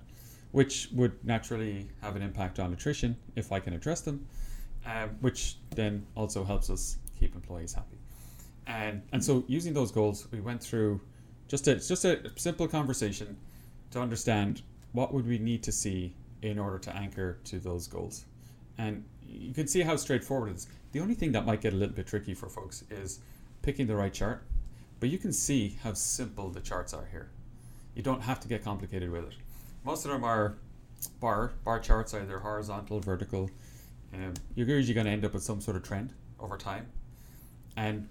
which 0.56 0.88
would 0.94 1.22
naturally 1.22 1.86
have 2.00 2.16
an 2.16 2.22
impact 2.22 2.58
on 2.58 2.72
attrition 2.72 3.14
if 3.34 3.52
I 3.52 3.60
can 3.60 3.74
address 3.74 4.00
them, 4.00 4.26
uh, 4.86 5.08
which 5.20 5.56
then 5.74 6.06
also 6.14 6.44
helps 6.44 6.70
us 6.70 6.96
keep 7.20 7.34
employees 7.34 7.74
happy. 7.74 7.98
And 8.66 9.02
and 9.12 9.22
so 9.22 9.44
using 9.48 9.74
those 9.74 9.92
goals, 9.92 10.26
we 10.32 10.40
went 10.40 10.62
through 10.62 11.00
just 11.46 11.68
a 11.68 11.76
just 11.76 12.06
a 12.06 12.32
simple 12.36 12.66
conversation 12.66 13.36
to 13.90 14.00
understand 14.00 14.62
what 14.92 15.12
would 15.12 15.26
we 15.26 15.38
need 15.38 15.62
to 15.64 15.72
see 15.72 16.14
in 16.40 16.58
order 16.58 16.78
to 16.78 16.96
anchor 16.96 17.38
to 17.44 17.58
those 17.58 17.86
goals. 17.86 18.24
And 18.78 19.04
you 19.28 19.54
can 19.54 19.66
see 19.66 19.82
how 19.82 19.96
straightforward 19.96 20.50
it 20.50 20.56
is. 20.56 20.68
The 20.92 21.00
only 21.00 21.14
thing 21.14 21.32
that 21.32 21.44
might 21.44 21.60
get 21.60 21.72
a 21.72 21.76
little 21.76 21.94
bit 21.94 22.06
tricky 22.06 22.34
for 22.34 22.48
folks 22.48 22.84
is 22.90 23.20
picking 23.62 23.86
the 23.86 23.96
right 23.96 24.12
chart, 24.12 24.44
but 25.00 25.08
you 25.08 25.18
can 25.18 25.32
see 25.32 25.78
how 25.82 25.92
simple 25.92 26.50
the 26.50 26.60
charts 26.60 26.94
are 26.94 27.08
here. 27.10 27.30
You 27.94 28.02
don't 28.02 28.22
have 28.22 28.40
to 28.40 28.48
get 28.48 28.62
complicated 28.62 29.10
with 29.10 29.24
it 29.24 29.34
most 29.86 30.04
of 30.04 30.10
them 30.10 30.24
are 30.24 30.56
bar 31.20 31.52
bar 31.64 31.78
charts, 31.78 32.12
either 32.12 32.40
horizontal, 32.40 33.00
vertical. 33.00 33.48
Um, 34.12 34.34
you're 34.54 34.68
usually 34.68 34.94
going 34.94 35.06
to 35.06 35.12
end 35.12 35.24
up 35.24 35.32
with 35.32 35.42
some 35.42 35.60
sort 35.60 35.76
of 35.76 35.84
trend 35.84 36.12
over 36.40 36.58
time, 36.58 36.86
and 37.76 38.08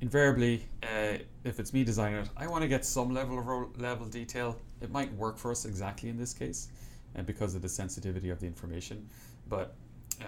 invariably, 0.00 0.66
uh, 0.82 1.18
if 1.44 1.60
it's 1.60 1.72
me 1.72 1.84
designing 1.84 2.18
it, 2.18 2.28
I 2.36 2.48
want 2.48 2.62
to 2.62 2.68
get 2.68 2.84
some 2.84 3.14
level 3.14 3.38
of 3.38 3.46
ro- 3.46 3.70
level 3.78 4.06
detail. 4.06 4.58
It 4.80 4.90
might 4.90 5.14
work 5.14 5.38
for 5.38 5.52
us 5.52 5.64
exactly 5.64 6.08
in 6.08 6.18
this 6.18 6.34
case, 6.34 6.68
and 7.14 7.24
uh, 7.24 7.26
because 7.26 7.54
of 7.54 7.62
the 7.62 7.68
sensitivity 7.68 8.30
of 8.30 8.40
the 8.40 8.46
information. 8.46 9.08
But 9.48 9.74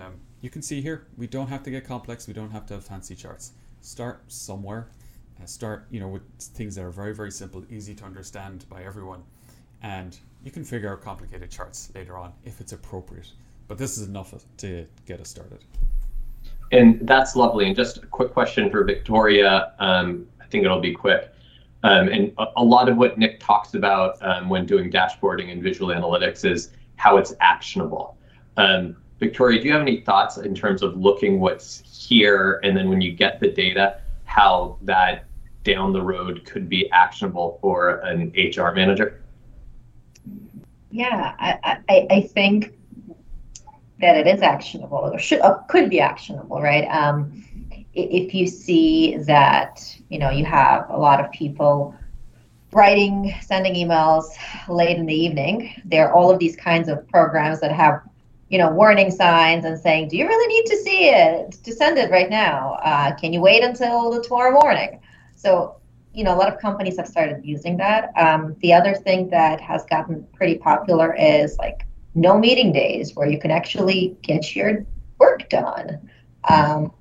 um, 0.04 0.14
you 0.40 0.50
can 0.50 0.62
see 0.62 0.80
here, 0.80 1.06
we 1.16 1.26
don't 1.26 1.48
have 1.48 1.62
to 1.64 1.70
get 1.70 1.84
complex. 1.84 2.26
We 2.26 2.34
don't 2.34 2.50
have 2.50 2.66
to 2.66 2.74
have 2.74 2.84
fancy 2.84 3.14
charts. 3.14 3.52
Start 3.80 4.22
somewhere. 4.28 4.88
Uh, 5.42 5.46
start, 5.46 5.86
you 5.90 6.00
know, 6.00 6.08
with 6.08 6.22
things 6.38 6.74
that 6.76 6.84
are 6.84 6.90
very, 6.90 7.14
very 7.14 7.30
simple, 7.30 7.64
easy 7.70 7.94
to 7.94 8.04
understand 8.04 8.64
by 8.68 8.84
everyone, 8.84 9.22
and 9.82 10.16
you 10.44 10.50
can 10.50 10.64
figure 10.64 10.92
out 10.92 11.02
complicated 11.02 11.50
charts 11.50 11.90
later 11.94 12.16
on 12.16 12.32
if 12.44 12.60
it's 12.60 12.72
appropriate. 12.72 13.32
But 13.66 13.78
this 13.78 13.98
is 13.98 14.06
enough 14.06 14.34
to 14.58 14.86
get 15.06 15.20
us 15.20 15.28
started. 15.28 15.64
And 16.70 17.06
that's 17.06 17.36
lovely. 17.36 17.66
And 17.66 17.74
just 17.74 17.98
a 17.98 18.06
quick 18.06 18.32
question 18.32 18.70
for 18.70 18.84
Victoria. 18.84 19.72
Um, 19.78 20.26
I 20.40 20.46
think 20.46 20.64
it'll 20.64 20.80
be 20.80 20.94
quick. 20.94 21.32
Um, 21.82 22.08
and 22.08 22.32
a, 22.38 22.46
a, 22.56 22.64
lot 22.64 22.88
of 22.88 22.96
what 22.96 23.18
Nick 23.18 23.40
talks 23.40 23.74
about 23.74 24.16
um, 24.22 24.48
when 24.48 24.64
doing 24.64 24.90
dashboarding 24.90 25.52
and 25.52 25.62
visual 25.62 25.94
analytics 25.94 26.50
is 26.50 26.70
how 26.96 27.18
it's 27.18 27.34
actionable. 27.40 28.16
Um, 28.56 28.96
Victoria, 29.20 29.60
do 29.60 29.66
you 29.66 29.72
have 29.72 29.82
any 29.82 30.00
thoughts 30.00 30.38
in 30.38 30.54
terms 30.54 30.82
of 30.82 30.96
looking 30.96 31.40
what's 31.40 31.82
here 32.08 32.60
and 32.62 32.76
then 32.76 32.88
when 32.88 33.00
you 33.00 33.12
get 33.12 33.40
the 33.40 33.50
data, 33.50 34.00
how 34.24 34.76
that 34.82 35.26
down 35.62 35.92
the 35.92 36.02
road 36.02 36.44
could 36.44 36.68
be 36.68 36.90
actionable 36.90 37.58
for 37.60 38.00
an 38.00 38.32
HR 38.36 38.72
manager? 38.72 39.22
Yeah, 40.90 41.34
I, 41.38 41.78
I, 41.88 42.06
I 42.10 42.20
think 42.20 42.74
that 44.00 44.16
it 44.16 44.26
is 44.26 44.42
actionable 44.42 44.98
or 44.98 45.18
should 45.18 45.40
or 45.40 45.64
could 45.68 45.88
be 45.88 46.00
actionable, 46.00 46.60
right? 46.60 46.84
Um, 46.84 47.44
if 47.94 48.34
you 48.34 48.46
see 48.46 49.16
that 49.18 49.96
you 50.08 50.18
know 50.18 50.30
you 50.30 50.44
have 50.44 50.88
a 50.90 50.96
lot 50.96 51.24
of 51.24 51.30
people 51.32 51.94
writing, 52.72 53.32
sending 53.40 53.74
emails 53.74 54.24
late 54.68 54.96
in 54.96 55.06
the 55.06 55.14
evening, 55.14 55.80
there 55.84 56.08
are 56.08 56.12
all 56.12 56.30
of 56.30 56.38
these 56.38 56.56
kinds 56.56 56.88
of 56.88 57.06
programs 57.08 57.60
that 57.60 57.72
have 57.72 58.02
you 58.54 58.58
know 58.58 58.70
warning 58.70 59.10
signs 59.10 59.64
and 59.64 59.76
saying, 59.76 60.06
"Do 60.10 60.16
you 60.16 60.28
really 60.28 60.46
need 60.46 60.66
to 60.66 60.76
see 60.76 61.08
it 61.08 61.50
to 61.64 61.72
send 61.72 61.98
it 61.98 62.08
right 62.12 62.30
now? 62.30 62.74
Uh, 62.84 63.12
can 63.16 63.32
you 63.32 63.40
wait 63.40 63.64
until 63.64 64.22
tomorrow 64.22 64.52
morning?" 64.52 65.00
So 65.34 65.74
you 66.12 66.22
know 66.22 66.32
a 66.36 66.38
lot 66.38 66.52
of 66.52 66.60
companies 66.60 66.96
have 66.98 67.08
started 67.08 67.44
using 67.44 67.76
that. 67.78 68.12
Um, 68.16 68.54
the 68.60 68.72
other 68.72 68.94
thing 68.94 69.28
that 69.30 69.60
has 69.60 69.84
gotten 69.86 70.24
pretty 70.34 70.56
popular 70.58 71.16
is 71.16 71.58
like 71.58 71.84
no 72.14 72.38
meeting 72.38 72.70
days 72.70 73.16
where 73.16 73.26
you 73.26 73.40
can 73.40 73.50
actually 73.50 74.16
get 74.22 74.54
your 74.54 74.86
work 75.18 75.48
done. 75.48 76.08
Um, 76.48 76.92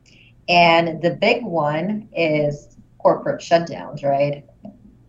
and 0.49 1.03
the 1.03 1.11
big 1.11 1.43
one 1.43 2.09
is 2.15 2.77
corporate 2.97 3.41
shutdowns, 3.41 4.03
right? 4.03 4.43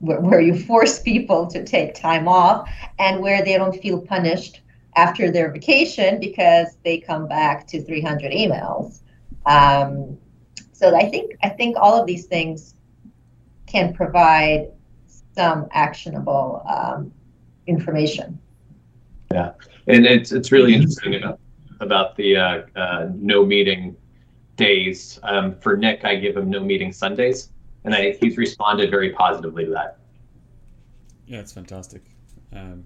Where, 0.00 0.20
where, 0.20 0.42
you 0.42 0.58
force 0.70 1.00
people 1.00 1.46
to 1.46 1.64
take 1.64 1.94
time 1.94 2.28
off 2.28 2.68
and 2.98 3.22
where 3.22 3.42
they 3.42 3.56
don't 3.56 3.80
feel 3.80 3.98
punished 3.98 4.60
after 4.96 5.30
their 5.30 5.50
vacation 5.50 6.20
because 6.20 6.76
they 6.84 6.98
come 6.98 7.26
back 7.26 7.66
to 7.68 7.82
300 7.82 8.32
emails. 8.32 9.00
Um, 9.46 10.18
so 10.72 10.94
I 10.96 11.08
think 11.08 11.36
I 11.42 11.48
think 11.48 11.76
all 11.78 12.00
of 12.00 12.06
these 12.06 12.26
things 12.26 12.74
can 13.66 13.92
provide 13.94 14.68
some 15.34 15.66
actionable 15.72 16.62
um, 16.68 17.12
information. 17.66 18.38
Yeah, 19.32 19.52
and 19.86 20.06
it's 20.06 20.32
it's 20.32 20.52
really 20.52 20.74
interesting 20.74 21.16
about 21.16 21.40
about 21.80 22.16
the 22.16 22.36
uh, 22.36 22.62
uh, 22.76 23.08
no 23.14 23.44
meeting 23.44 23.96
days. 24.56 25.18
Um, 25.22 25.56
for 25.58 25.76
Nick, 25.76 26.04
I 26.04 26.16
give 26.16 26.36
him 26.36 26.50
no 26.50 26.60
meeting 26.60 26.92
Sundays, 26.92 27.50
and 27.84 27.94
I, 27.94 28.12
he's 28.20 28.36
responded 28.36 28.90
very 28.90 29.10
positively 29.10 29.64
to 29.64 29.70
that. 29.72 29.98
Yeah, 31.26 31.40
it's 31.40 31.52
fantastic. 31.52 32.02
Um, 32.52 32.84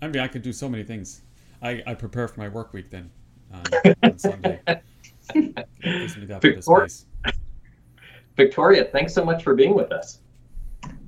I 0.00 0.06
mean, 0.06 0.20
I 0.20 0.28
could 0.28 0.42
do 0.42 0.52
so 0.52 0.68
many 0.68 0.84
things. 0.84 1.22
I, 1.62 1.82
I 1.86 1.94
prepare 1.94 2.28
for 2.28 2.40
my 2.40 2.48
work 2.48 2.72
week 2.72 2.90
then 2.90 3.10
um, 3.52 3.62
on 4.02 4.18
Sunday. 4.18 4.60
Victoria, 5.82 6.88
Victoria, 8.36 8.84
thanks 8.84 9.12
so 9.12 9.24
much 9.24 9.42
for 9.42 9.54
being 9.54 9.74
with 9.74 9.92
us. 9.92 10.20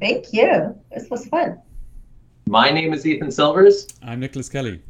Thank 0.00 0.32
you. 0.32 0.76
This 0.92 1.08
was 1.10 1.26
fun. 1.26 1.60
My 2.46 2.70
name 2.70 2.92
is 2.92 3.06
Ethan 3.06 3.30
Silvers. 3.30 3.86
I'm 4.02 4.18
Nicholas 4.20 4.48
Kelly. 4.48 4.82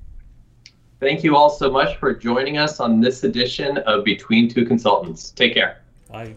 Thank 0.98 1.22
you 1.24 1.36
all 1.36 1.50
so 1.50 1.70
much 1.70 1.98
for 1.98 2.14
joining 2.14 2.58
us 2.58 2.80
on 2.80 3.00
this 3.00 3.24
edition 3.24 3.78
of 3.78 4.04
Between 4.04 4.48
Two 4.48 4.64
Consultants. 4.64 5.30
Take 5.30 5.54
care. 5.54 5.82
Bye. 6.10 6.34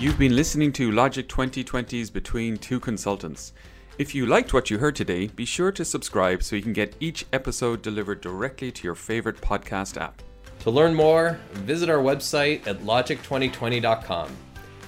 You've 0.00 0.18
been 0.18 0.34
listening 0.34 0.72
to 0.72 0.90
Logic 0.90 1.28
2020's 1.28 2.10
Between 2.10 2.56
Two 2.56 2.80
Consultants. 2.80 3.52
If 3.98 4.14
you 4.14 4.24
liked 4.24 4.54
what 4.54 4.70
you 4.70 4.78
heard 4.78 4.96
today, 4.96 5.26
be 5.26 5.44
sure 5.44 5.70
to 5.72 5.84
subscribe 5.84 6.42
so 6.42 6.56
you 6.56 6.62
can 6.62 6.72
get 6.72 6.96
each 6.98 7.26
episode 7.32 7.82
delivered 7.82 8.22
directly 8.22 8.72
to 8.72 8.84
your 8.84 8.94
favorite 8.94 9.36
podcast 9.36 10.00
app. 10.00 10.22
To 10.60 10.70
learn 10.70 10.94
more, 10.94 11.38
visit 11.52 11.90
our 11.90 11.98
website 11.98 12.66
at 12.66 12.78
logic2020.com. 12.80 14.34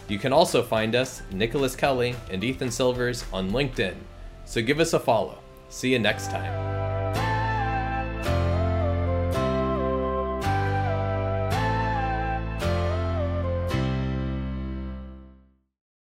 You 0.09 0.19
can 0.19 0.33
also 0.33 0.63
find 0.63 0.95
us, 0.95 1.21
Nicholas 1.33 1.77
Kelly 1.77 2.15
and 2.31 2.43
Ethan 2.43 2.71
Silvers, 2.71 3.25
on 3.33 3.51
LinkedIn. 3.51 3.95
So 4.47 4.63
give 4.63 4.81
us 4.81 4.95
a 4.95 5.01
follow. 5.01 5.39
See 5.69 5.93
you 5.93 5.99
next 5.99 6.31
time. 6.31 7.04